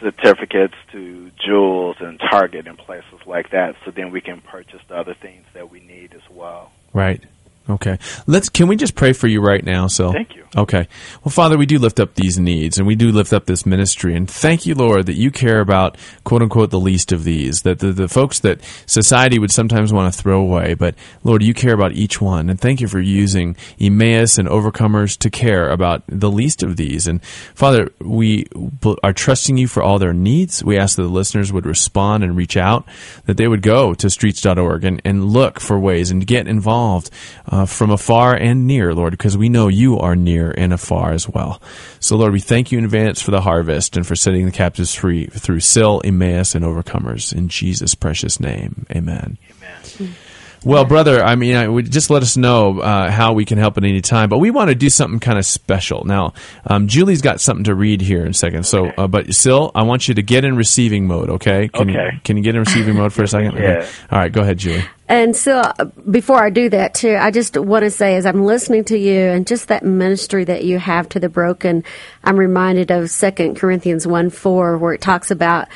certificates 0.00 0.74
to 0.92 1.30
Jewels 1.44 1.96
and 2.00 2.20
Target 2.20 2.66
and 2.66 2.76
places 2.76 3.20
like 3.26 3.50
that, 3.50 3.76
so 3.84 3.90
then 3.90 4.10
we 4.10 4.20
can 4.20 4.40
purchase 4.40 4.80
the 4.88 4.96
other 4.96 5.14
things 5.14 5.44
that 5.54 5.70
we 5.70 5.80
need 5.80 6.14
as 6.14 6.28
well. 6.30 6.70
Right. 6.92 7.22
Okay. 7.68 7.98
Let's. 8.26 8.48
Can 8.48 8.68
we 8.68 8.76
just 8.76 8.94
pray 8.94 9.12
for 9.12 9.28
you 9.28 9.40
right 9.40 9.64
now? 9.64 9.86
So. 9.86 10.12
Thank 10.12 10.34
you. 10.36 10.42
Okay. 10.54 10.86
Well, 11.24 11.32
Father, 11.32 11.56
we 11.56 11.64
do 11.64 11.78
lift 11.78 11.98
up 11.98 12.14
these 12.14 12.38
needs 12.38 12.76
and 12.76 12.86
we 12.86 12.94
do 12.94 13.10
lift 13.10 13.32
up 13.32 13.46
this 13.46 13.64
ministry. 13.64 14.14
And 14.14 14.28
thank 14.30 14.66
you, 14.66 14.74
Lord, 14.74 15.06
that 15.06 15.14
you 15.14 15.30
care 15.30 15.60
about, 15.60 15.96
quote 16.24 16.42
unquote, 16.42 16.68
the 16.70 16.78
least 16.78 17.10
of 17.10 17.24
these, 17.24 17.62
that 17.62 17.78
the, 17.78 17.90
the 17.90 18.08
folks 18.08 18.40
that 18.40 18.60
society 18.84 19.38
would 19.38 19.50
sometimes 19.50 19.94
want 19.94 20.12
to 20.12 20.20
throw 20.20 20.40
away. 20.40 20.74
But, 20.74 20.94
Lord, 21.24 21.42
you 21.42 21.54
care 21.54 21.72
about 21.72 21.92
each 21.92 22.20
one. 22.20 22.50
And 22.50 22.60
thank 22.60 22.82
you 22.82 22.88
for 22.88 23.00
using 23.00 23.56
Emmaus 23.80 24.36
and 24.36 24.46
overcomers 24.46 25.16
to 25.18 25.30
care 25.30 25.70
about 25.70 26.02
the 26.06 26.30
least 26.30 26.62
of 26.62 26.76
these. 26.76 27.06
And, 27.06 27.24
Father, 27.24 27.90
we 27.98 28.46
are 29.02 29.14
trusting 29.14 29.56
you 29.56 29.68
for 29.68 29.82
all 29.82 29.98
their 29.98 30.12
needs. 30.12 30.62
We 30.62 30.76
ask 30.76 30.96
that 30.96 31.02
the 31.02 31.08
listeners 31.08 31.50
would 31.50 31.64
respond 31.64 32.24
and 32.24 32.36
reach 32.36 32.58
out, 32.58 32.86
that 33.24 33.38
they 33.38 33.48
would 33.48 33.62
go 33.62 33.94
to 33.94 34.10
streets.org 34.10 34.84
and, 34.84 35.00
and 35.02 35.32
look 35.32 35.60
for 35.60 35.78
ways 35.78 36.10
and 36.10 36.26
get 36.26 36.46
involved 36.46 37.08
uh, 37.52 37.66
from 37.66 37.90
afar 37.90 38.34
and 38.34 38.66
near, 38.66 38.94
Lord, 38.94 39.10
because 39.12 39.36
we 39.36 39.48
know 39.50 39.68
you 39.68 39.98
are 39.98 40.16
near 40.16 40.50
and 40.56 40.72
afar 40.72 41.12
as 41.12 41.28
well. 41.28 41.60
So, 42.00 42.16
Lord, 42.16 42.32
we 42.32 42.40
thank 42.40 42.72
you 42.72 42.78
in 42.78 42.84
advance 42.84 43.20
for 43.20 43.30
the 43.30 43.42
harvest 43.42 43.96
and 43.96 44.06
for 44.06 44.16
setting 44.16 44.46
the 44.46 44.52
captives 44.52 44.94
free 44.94 45.26
through 45.26 45.60
SIL, 45.60 46.00
Emmaus, 46.04 46.54
and 46.54 46.64
Overcomers. 46.64 47.32
In 47.32 47.48
Jesus' 47.48 47.94
precious 47.94 48.40
name, 48.40 48.86
amen. 48.90 49.36
Amen. 50.00 50.14
Well, 50.64 50.84
brother, 50.84 51.20
I 51.24 51.34
mean, 51.34 51.56
I 51.56 51.80
just 51.80 52.08
let 52.08 52.22
us 52.22 52.36
know 52.36 52.78
uh, 52.78 53.10
how 53.10 53.32
we 53.32 53.44
can 53.44 53.58
help 53.58 53.76
at 53.78 53.82
any 53.84 54.00
time. 54.00 54.28
But 54.28 54.38
we 54.38 54.52
want 54.52 54.68
to 54.68 54.76
do 54.76 54.88
something 54.90 55.18
kind 55.18 55.36
of 55.36 55.44
special. 55.44 56.04
Now, 56.04 56.34
um, 56.64 56.86
Julie's 56.86 57.20
got 57.20 57.40
something 57.40 57.64
to 57.64 57.74
read 57.74 58.00
here 58.00 58.22
in 58.24 58.28
a 58.30 58.34
second. 58.34 58.64
So, 58.64 58.86
uh, 58.96 59.08
but 59.08 59.34
Sil, 59.34 59.72
I 59.74 59.82
want 59.82 60.06
you 60.06 60.14
to 60.14 60.22
get 60.22 60.44
in 60.44 60.54
receiving 60.56 61.08
mode. 61.08 61.30
Okay? 61.30 61.66
Can 61.66 61.88
You, 61.88 61.98
Okay. 61.98 62.16
can 62.22 62.36
you 62.36 62.44
get 62.44 62.54
in 62.54 62.60
receiving 62.60 62.94
mode 62.94 63.12
for 63.12 63.24
a 63.24 63.28
second? 63.28 63.54
Yeah. 63.56 63.78
Okay. 63.78 63.88
All 64.12 64.18
right. 64.20 64.32
Go 64.32 64.42
ahead, 64.42 64.58
Julie. 64.58 64.84
And 65.12 65.36
so, 65.36 65.58
uh, 65.58 65.84
before 66.10 66.42
I 66.42 66.48
do 66.48 66.70
that, 66.70 66.94
too, 66.94 67.18
I 67.20 67.30
just 67.30 67.54
want 67.58 67.82
to 67.82 67.90
say, 67.90 68.16
as 68.16 68.24
I'm 68.24 68.46
listening 68.46 68.84
to 68.84 68.96
you 68.96 69.20
and 69.20 69.46
just 69.46 69.68
that 69.68 69.84
ministry 69.84 70.42
that 70.44 70.64
you 70.64 70.78
have 70.78 71.06
to 71.10 71.20
the 71.20 71.28
broken, 71.28 71.84
I'm 72.24 72.38
reminded 72.38 72.90
of 72.90 73.10
Second 73.10 73.56
Corinthians 73.56 74.06
1 74.06 74.30
4, 74.30 74.78
where 74.78 74.94
it 74.94 75.02
talks 75.02 75.30
about 75.30 75.68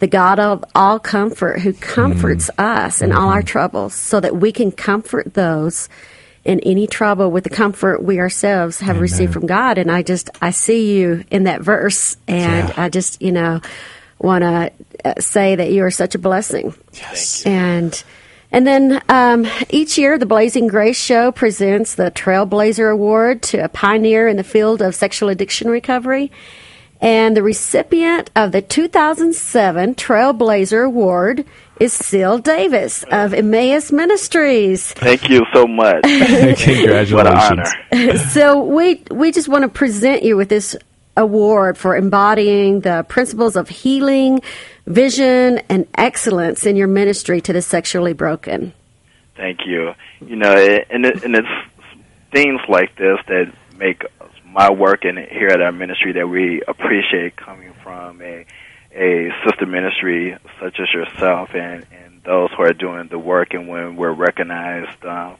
the 0.00 0.08
God 0.08 0.38
of 0.38 0.62
all 0.74 0.98
comfort 0.98 1.60
who 1.60 1.72
comforts 1.72 2.50
us 2.58 3.00
in 3.00 3.12
all 3.12 3.30
our 3.30 3.42
troubles 3.42 3.94
so 3.94 4.20
that 4.20 4.36
we 4.36 4.52
can 4.52 4.70
comfort 4.70 5.32
those 5.32 5.88
in 6.44 6.60
any 6.60 6.86
trouble 6.86 7.30
with 7.30 7.44
the 7.44 7.50
comfort 7.50 8.02
we 8.02 8.20
ourselves 8.20 8.80
have 8.80 9.00
received 9.00 9.32
from 9.32 9.46
God. 9.46 9.78
And 9.78 9.90
I 9.90 10.02
just, 10.02 10.28
I 10.42 10.50
see 10.50 10.98
you 10.98 11.24
in 11.30 11.44
that 11.44 11.62
verse, 11.62 12.18
and 12.28 12.68
Yeah. 12.68 12.74
I 12.76 12.90
just, 12.90 13.22
you 13.22 13.32
know, 13.32 13.62
want 14.18 14.42
to 14.42 14.70
uh, 15.02 15.14
say 15.18 15.56
that 15.56 15.70
you 15.72 15.82
are 15.82 15.90
such 15.90 16.14
a 16.14 16.18
blessing. 16.18 16.74
Yes. 16.92 17.46
And 17.46 18.04
and 18.52 18.66
then 18.66 19.02
um, 19.08 19.46
each 19.70 19.96
year, 19.98 20.18
the 20.18 20.26
Blazing 20.26 20.66
Grace 20.66 21.02
Show 21.02 21.32
presents 21.32 21.94
the 21.94 22.10
Trailblazer 22.10 22.92
Award 22.92 23.42
to 23.44 23.64
a 23.64 23.68
pioneer 23.68 24.28
in 24.28 24.36
the 24.36 24.44
field 24.44 24.82
of 24.82 24.94
sexual 24.94 25.30
addiction 25.30 25.68
recovery. 25.68 26.30
And 27.00 27.36
the 27.36 27.42
recipient 27.42 28.30
of 28.36 28.52
the 28.52 28.62
2007 28.62 29.96
Trailblazer 29.96 30.86
Award 30.86 31.44
is 31.80 31.92
Sil 31.92 32.38
Davis 32.38 33.02
of 33.10 33.34
Emmaus 33.34 33.90
Ministries. 33.90 34.92
Thank 34.92 35.28
you 35.28 35.44
so 35.52 35.66
much. 35.66 36.02
Congratulations. 36.04 37.12
what 37.12 37.26
an 37.26 37.36
honor. 37.36 38.18
so 38.30 38.62
we 38.62 39.02
we 39.10 39.32
just 39.32 39.48
want 39.48 39.62
to 39.62 39.68
present 39.68 40.22
you 40.22 40.36
with 40.36 40.48
this 40.48 40.76
award 41.16 41.76
for 41.76 41.96
embodying 41.96 42.80
the 42.80 43.04
principles 43.08 43.56
of 43.56 43.68
healing, 43.68 44.40
vision, 44.86 45.58
and 45.68 45.86
excellence 45.96 46.66
in 46.66 46.76
your 46.76 46.88
ministry 46.88 47.40
to 47.42 47.52
the 47.52 47.62
sexually 47.62 48.12
broken. 48.12 48.72
Thank 49.36 49.60
you. 49.66 49.92
You 50.20 50.36
know, 50.36 50.52
and 50.52 51.04
it, 51.06 51.24
and 51.24 51.34
it's 51.34 51.48
things 52.32 52.60
like 52.68 52.96
this 52.96 53.18
that 53.28 53.52
make 53.76 54.04
my 54.46 54.70
work 54.70 55.04
in 55.04 55.16
here 55.16 55.48
at 55.48 55.60
our 55.60 55.72
ministry 55.72 56.12
that 56.12 56.28
we 56.28 56.62
appreciate 56.68 57.36
coming 57.36 57.72
from 57.82 58.20
a 58.22 58.44
a 58.94 59.30
sister 59.46 59.64
ministry 59.64 60.36
such 60.60 60.78
as 60.78 60.92
yourself 60.92 61.48
and 61.54 61.86
and 61.92 62.20
those 62.24 62.50
who 62.54 62.62
are 62.62 62.74
doing 62.74 63.08
the 63.08 63.18
work 63.18 63.54
and 63.54 63.66
when 63.66 63.96
we're 63.96 64.12
recognized 64.12 65.02
um 65.06 65.34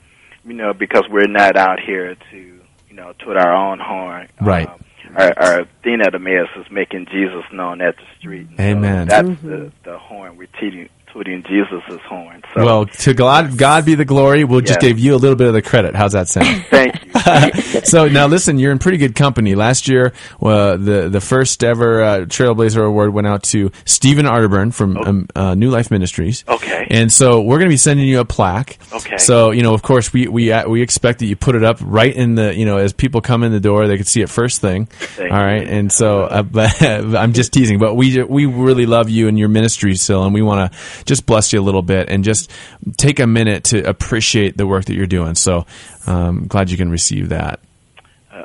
you 0.46 0.54
know 0.54 0.72
because 0.72 1.02
we're 1.10 1.26
not 1.26 1.54
out 1.56 1.78
here 1.78 2.16
to 2.30 2.36
you 2.38 2.94
know 2.94 3.12
toot 3.18 3.36
our 3.36 3.54
own 3.54 3.78
horn 3.78 4.26
Right. 4.40 4.66
um, 4.66 4.80
our, 5.14 5.38
our 5.38 5.64
theme 5.82 6.00
at 6.00 6.14
Emmaus 6.14 6.48
is 6.56 6.70
making 6.70 7.06
Jesus 7.06 7.44
known 7.52 7.80
at 7.80 7.96
the 7.96 8.04
street. 8.18 8.48
And 8.48 8.58
so 8.58 8.62
Amen. 8.62 9.08
that's 9.08 9.28
mm-hmm. 9.28 9.48
the, 9.48 9.72
the 9.84 9.98
horn. 9.98 10.36
We're 10.36 10.48
tooting, 10.60 10.88
tooting 11.12 11.42
Jesus' 11.42 12.00
horn. 12.08 12.42
So 12.54 12.64
Well, 12.64 12.86
to 12.86 13.14
God, 13.14 13.56
God 13.58 13.84
be 13.84 13.94
the 13.94 14.04
glory. 14.04 14.44
We'll 14.44 14.60
just 14.60 14.80
give 14.80 14.98
you 14.98 15.14
a 15.14 15.16
little 15.16 15.36
bit 15.36 15.48
of 15.48 15.54
the 15.54 15.62
credit. 15.62 15.94
How's 15.94 16.12
that 16.12 16.28
sound? 16.28 16.64
thank 16.70 17.04
you. 17.04 17.80
so 17.84 18.08
now 18.08 18.26
listen, 18.26 18.58
you're 18.58 18.72
in 18.72 18.78
pretty 18.78 18.98
good 18.98 19.14
company. 19.14 19.54
Last 19.54 19.88
year, 19.88 20.12
uh, 20.40 20.76
the 20.76 21.08
the 21.10 21.20
first 21.20 21.62
ever 21.62 22.02
uh, 22.02 22.18
Trailblazer 22.20 22.84
Award 22.84 23.12
went 23.12 23.26
out 23.26 23.42
to 23.44 23.70
Stephen 23.84 24.26
Arterburn 24.26 24.72
from 24.74 24.96
um, 24.96 25.28
uh, 25.36 25.54
New 25.54 25.70
Life 25.70 25.90
Ministries. 25.90 26.44
Oh. 26.48 26.62
Okay. 26.62 26.86
And 26.90 27.12
so 27.12 27.40
we're 27.40 27.58
going 27.58 27.68
to 27.68 27.72
be 27.72 27.76
sending 27.76 28.06
you 28.06 28.20
a 28.20 28.24
plaque. 28.24 28.78
Okay. 28.92 29.18
So 29.18 29.50
you 29.50 29.62
know, 29.62 29.74
of 29.74 29.82
course, 29.82 30.12
we 30.12 30.28
we 30.28 30.52
uh, 30.52 30.68
we 30.68 30.80
expect 30.80 31.18
that 31.20 31.26
you 31.26 31.36
put 31.36 31.54
it 31.54 31.64
up 31.64 31.78
right 31.80 32.14
in 32.14 32.36
the 32.36 32.54
you 32.54 32.64
know 32.64 32.76
as 32.76 32.92
people 32.92 33.20
come 33.20 33.42
in 33.42 33.52
the 33.52 33.60
door, 33.60 33.88
they 33.88 33.96
could 33.96 34.06
see 34.06 34.22
it 34.22 34.30
first 34.30 34.60
thing. 34.60 34.86
Thank 34.86 35.32
All 35.32 35.38
right. 35.38 35.62
you. 35.62 35.68
And 35.68 35.92
so 35.92 36.22
uh, 36.22 36.42
but 36.42 36.82
I'm 36.82 37.32
just 37.32 37.52
teasing, 37.52 37.78
but 37.78 37.94
we 37.94 38.22
we 38.22 38.46
really 38.46 38.86
love 38.86 39.10
you 39.10 39.28
and 39.28 39.38
your 39.38 39.48
ministry, 39.48 39.96
Sil, 39.98 40.24
and 40.24 40.32
we 40.32 40.42
want 40.42 40.72
to 40.72 41.01
just 41.04 41.26
bless 41.26 41.52
you 41.52 41.60
a 41.60 41.62
little 41.62 41.82
bit 41.82 42.08
and 42.08 42.24
just 42.24 42.50
take 42.96 43.20
a 43.20 43.26
minute 43.26 43.64
to 43.64 43.88
appreciate 43.88 44.56
the 44.56 44.66
work 44.66 44.86
that 44.86 44.94
you're 44.94 45.06
doing. 45.06 45.34
So 45.34 45.66
um, 46.06 46.46
glad 46.46 46.70
you 46.70 46.76
can 46.76 46.90
receive 46.90 47.30
that. 47.30 47.60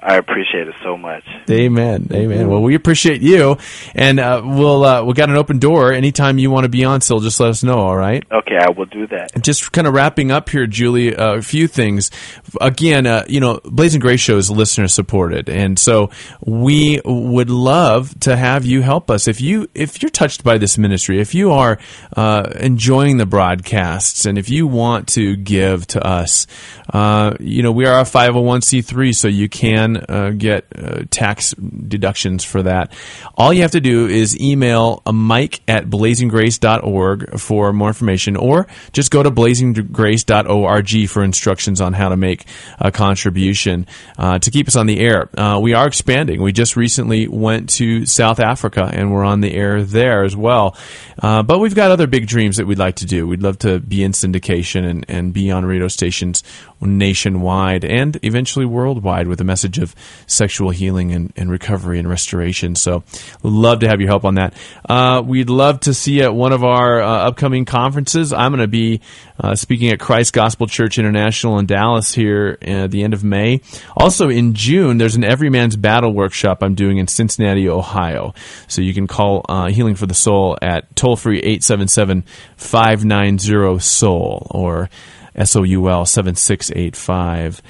I 0.02 0.16
appreciate 0.18 0.68
it 0.68 0.76
so 0.84 0.98
much. 0.98 1.24
Amen. 1.50 2.08
Amen. 2.12 2.50
Well, 2.50 2.62
we 2.62 2.76
appreciate 2.76 3.22
you, 3.22 3.58
and 3.96 4.20
uh, 4.20 4.42
we'll 4.44 4.84
uh, 4.84 5.04
we 5.04 5.14
got 5.14 5.30
an 5.30 5.38
open 5.38 5.60
door. 5.60 5.94
Anytime 5.94 6.38
you 6.38 6.52
want 6.52 6.66
to 6.66 6.70
be 6.70 6.86
on, 6.86 7.02
Sil, 7.02 7.20
just 7.20 7.40
let 7.40 7.50
us 7.50 7.64
know. 7.64 7.80
All 7.80 7.98
right. 7.98 8.24
Okay, 8.32 8.58
I 8.58 8.70
will 8.70 8.86
do 8.86 9.08
that. 9.08 9.42
Just 9.42 9.72
kind 9.72 9.88
of 9.88 9.94
wrapping 9.94 10.32
up 10.32 10.50
here, 10.50 10.68
Julie. 10.68 11.16
Uh, 11.16 11.36
a 11.36 11.42
few 11.42 11.68
things. 11.68 12.12
Again, 12.60 13.06
uh, 13.06 13.26
you 13.28 13.40
know, 13.40 13.60
Blazing 13.64 14.02
Grace 14.02 14.20
Show 14.20 14.38
is 14.38 14.52
listener 14.52 14.88
supported, 14.88 15.50
and 15.50 15.78
so 15.80 16.10
we 16.46 17.02
would 17.06 17.50
love 17.50 18.20
to 18.22 18.36
have 18.36 18.66
you 18.66 18.82
help 18.82 19.10
us. 19.10 19.28
If 19.28 19.42
you 19.42 19.70
if 19.74 20.02
you're 20.02 20.10
touched 20.10 20.44
by 20.44 20.58
this 20.58 20.78
ministry, 20.78 21.20
if 21.20 21.34
you 21.34 21.52
are 21.52 21.80
uh, 22.16 22.52
enjoying 22.60 23.18
the 23.18 23.26
broadcasts, 23.26 24.26
and 24.26 24.38
if 24.38 24.50
you 24.50 24.68
want 24.68 25.08
to 25.10 25.36
give 25.36 25.88
to 25.88 26.06
us, 26.06 26.48
uh, 26.94 27.36
you 27.40 27.64
know, 27.64 27.72
we 27.72 27.86
are 27.86 28.00
a 28.00 28.04
501c3, 28.04 29.16
so 29.16 29.28
you 29.28 29.50
can 29.50 29.87
uh, 29.96 30.32
get 30.32 30.66
uh, 30.76 31.04
tax 31.10 31.54
deductions 31.54 32.44
for 32.44 32.64
that. 32.64 32.92
All 33.36 33.54
you 33.54 33.62
have 33.62 33.72
to 33.72 33.80
do 33.80 34.08
is 34.08 34.40
email 34.40 35.02
a 35.06 35.14
mike 35.14 35.62
at 35.68 35.86
blazinggrace.org 35.86 37.40
for 37.40 37.72
more 37.72 37.88
information, 37.88 38.36
or 38.36 38.68
just 38.92 39.12
go 39.12 39.24
to 39.24 39.32
blazinggrace.org 39.32 41.10
for 41.10 41.24
instructions 41.24 41.80
on 41.80 41.94
how 41.94 42.10
to 42.10 42.18
make 42.18 42.46
a 42.80 42.92
contribution 42.92 43.88
uh, 44.18 44.40
to 44.40 44.52
keep 44.52 44.68
us 44.68 44.76
on 44.76 44.88
the 44.88 45.00
air. 45.00 45.30
Uh, 45.40 45.60
we 45.60 45.74
are 45.74 45.88
expanding. 45.88 46.42
We 46.42 46.52
just 46.52 46.76
recently 46.76 47.28
went 47.28 47.70
to 47.72 48.06
South 48.06 48.40
Africa, 48.40 48.90
and 48.92 49.14
we're 49.14 49.24
on 49.24 49.42
the 49.42 49.54
air 49.54 49.84
there 49.84 50.24
as 50.24 50.36
well. 50.36 50.76
Uh, 51.22 51.44
but 51.44 51.60
we've 51.60 51.76
got 51.76 51.92
other 51.92 52.08
big 52.08 52.28
dreams 52.28 52.58
that 52.58 52.68
we'd 52.68 52.78
like 52.78 52.96
to 52.98 53.06
do. 53.06 53.28
We'd 53.28 53.42
love 53.42 53.60
to 53.60 53.80
be 53.80 54.04
in 54.04 54.12
syndication 54.12 54.88
and, 54.88 55.06
and 55.08 55.34
be 55.34 55.52
on 55.52 55.66
radio 55.66 55.88
stations 55.88 56.44
nationwide 56.82 57.84
and 57.84 58.20
eventually 58.24 58.66
worldwide 58.66 59.28
with 59.28 59.42
a 59.42 59.44
message 59.44 59.78
of 59.78 59.96
sexual 60.28 60.70
healing 60.70 61.12
and, 61.12 61.34
and 61.36 61.50
recovery 61.50 62.00
and 62.00 62.10
restoration. 62.10 62.76
So, 62.76 63.04
love 63.44 63.80
to 63.80 63.88
have 63.88 64.00
your 64.00 64.10
help 64.10 64.26
on 64.26 64.36
that. 64.36 64.54
Uh, 64.88 65.22
we'd 65.26 65.50
love 65.50 65.80
to 65.82 65.94
see 65.94 66.20
you 66.20 66.24
at 66.24 66.34
one 66.34 66.54
of 66.54 66.64
our 66.64 67.02
uh, 67.02 67.28
upcoming 67.28 67.66
conferences. 67.66 68.34
I'm 68.34 68.52
going 68.52 68.62
to 68.62 68.68
be 68.68 69.02
uh, 69.40 69.56
speaking 69.56 69.90
at 69.90 70.00
Christ 70.00 70.34
Gospel 70.34 70.68
Church 70.68 70.98
International 70.98 71.60
in 71.60 71.66
Dallas 71.66 72.14
here 72.14 72.58
at 72.62 72.92
the 72.92 73.04
end 73.04 73.14
of 73.14 73.24
May. 73.24 73.62
Also 73.96 74.30
in 74.30 74.54
June, 74.54 74.98
there's 74.98 75.16
an 75.16 75.24
Every 75.24 75.50
Man's 75.50 75.76
Battle 75.76 76.14
workshop 76.14 76.64
I'm 76.64 76.76
doing 76.76 76.98
in 76.98 77.08
Cincinnati, 77.08 77.70
Ohio. 77.70 78.34
So 78.68 78.82
you 78.82 78.94
can 78.94 79.08
call 79.08 79.46
uh, 79.48 79.68
Healing 79.68 79.96
for 79.96 80.06
the 80.06 80.14
Soul 80.14 80.58
at 80.62 80.96
toll 80.96 81.16
free 81.16 81.40
877 81.40 82.24
590 82.58 83.80
SOUL 83.80 84.48
or 84.52 84.90
S 85.38 85.56
O 85.56 85.64
U 85.64 85.90
L 85.90 86.06
7685. 86.06 87.62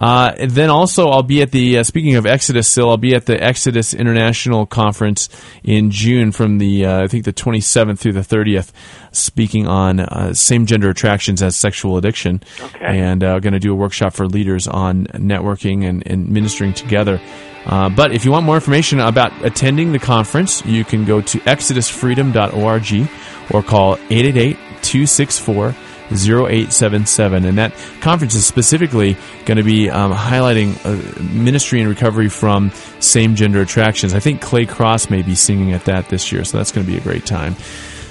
Uh, 0.00 0.32
and 0.38 0.50
then 0.52 0.70
also, 0.70 1.08
I'll 1.08 1.22
be 1.22 1.42
at 1.42 1.50
the, 1.50 1.78
uh, 1.78 1.82
speaking 1.82 2.14
of 2.16 2.24
Exodus 2.24 2.68
still, 2.68 2.90
I'll 2.90 2.96
be 2.96 3.14
at 3.14 3.26
the 3.26 3.42
Exodus 3.42 3.94
International 3.94 4.64
Conference 4.64 5.28
in 5.64 5.90
June 5.90 6.30
from 6.30 6.58
the, 6.58 6.86
uh, 6.86 7.02
I 7.02 7.08
think 7.08 7.24
the 7.24 7.32
27th 7.32 7.98
through 7.98 8.12
the 8.12 8.20
30th, 8.20 8.70
speaking 9.10 9.66
on 9.66 10.00
uh, 10.00 10.34
same 10.34 10.66
gender 10.66 10.90
attractions 10.90 11.42
as 11.42 11.56
sexual 11.56 11.96
addiction. 11.96 12.42
Okay. 12.60 12.84
And 12.84 13.24
uh, 13.24 13.40
going 13.40 13.54
to 13.54 13.58
do 13.58 13.72
a 13.72 13.76
workshop 13.76 14.12
for 14.12 14.26
leaders 14.26 14.68
on 14.68 15.06
networking 15.06 15.88
and, 15.88 16.06
and 16.06 16.28
ministering 16.28 16.74
together. 16.74 17.20
Uh, 17.66 17.88
but 17.88 18.12
if 18.12 18.24
you 18.24 18.30
want 18.30 18.46
more 18.46 18.54
information 18.54 19.00
about 19.00 19.32
attending 19.44 19.90
the 19.90 19.98
conference, 19.98 20.64
you 20.64 20.84
can 20.84 21.04
go 21.04 21.20
to 21.20 21.38
exodusfreedom.org 21.40 23.10
or 23.50 23.62
call 23.62 23.94
888 24.10 24.56
264 24.82 25.74
0877. 26.12 27.44
And 27.44 27.58
that 27.58 27.72
conference 28.00 28.34
is 28.34 28.46
specifically 28.46 29.16
going 29.44 29.58
to 29.58 29.64
be 29.64 29.90
um, 29.90 30.12
highlighting 30.12 30.78
uh, 30.84 31.22
ministry 31.22 31.80
and 31.80 31.88
recovery 31.88 32.28
from 32.28 32.70
same 33.00 33.34
gender 33.34 33.60
attractions. 33.60 34.14
I 34.14 34.20
think 34.20 34.40
Clay 34.40 34.66
Crosse 34.66 35.10
may 35.10 35.22
be 35.22 35.34
singing 35.34 35.72
at 35.72 35.84
that 35.84 36.08
this 36.08 36.32
year, 36.32 36.44
so 36.44 36.58
that's 36.58 36.72
going 36.72 36.86
to 36.86 36.90
be 36.90 36.98
a 36.98 37.02
great 37.02 37.26
time. 37.26 37.56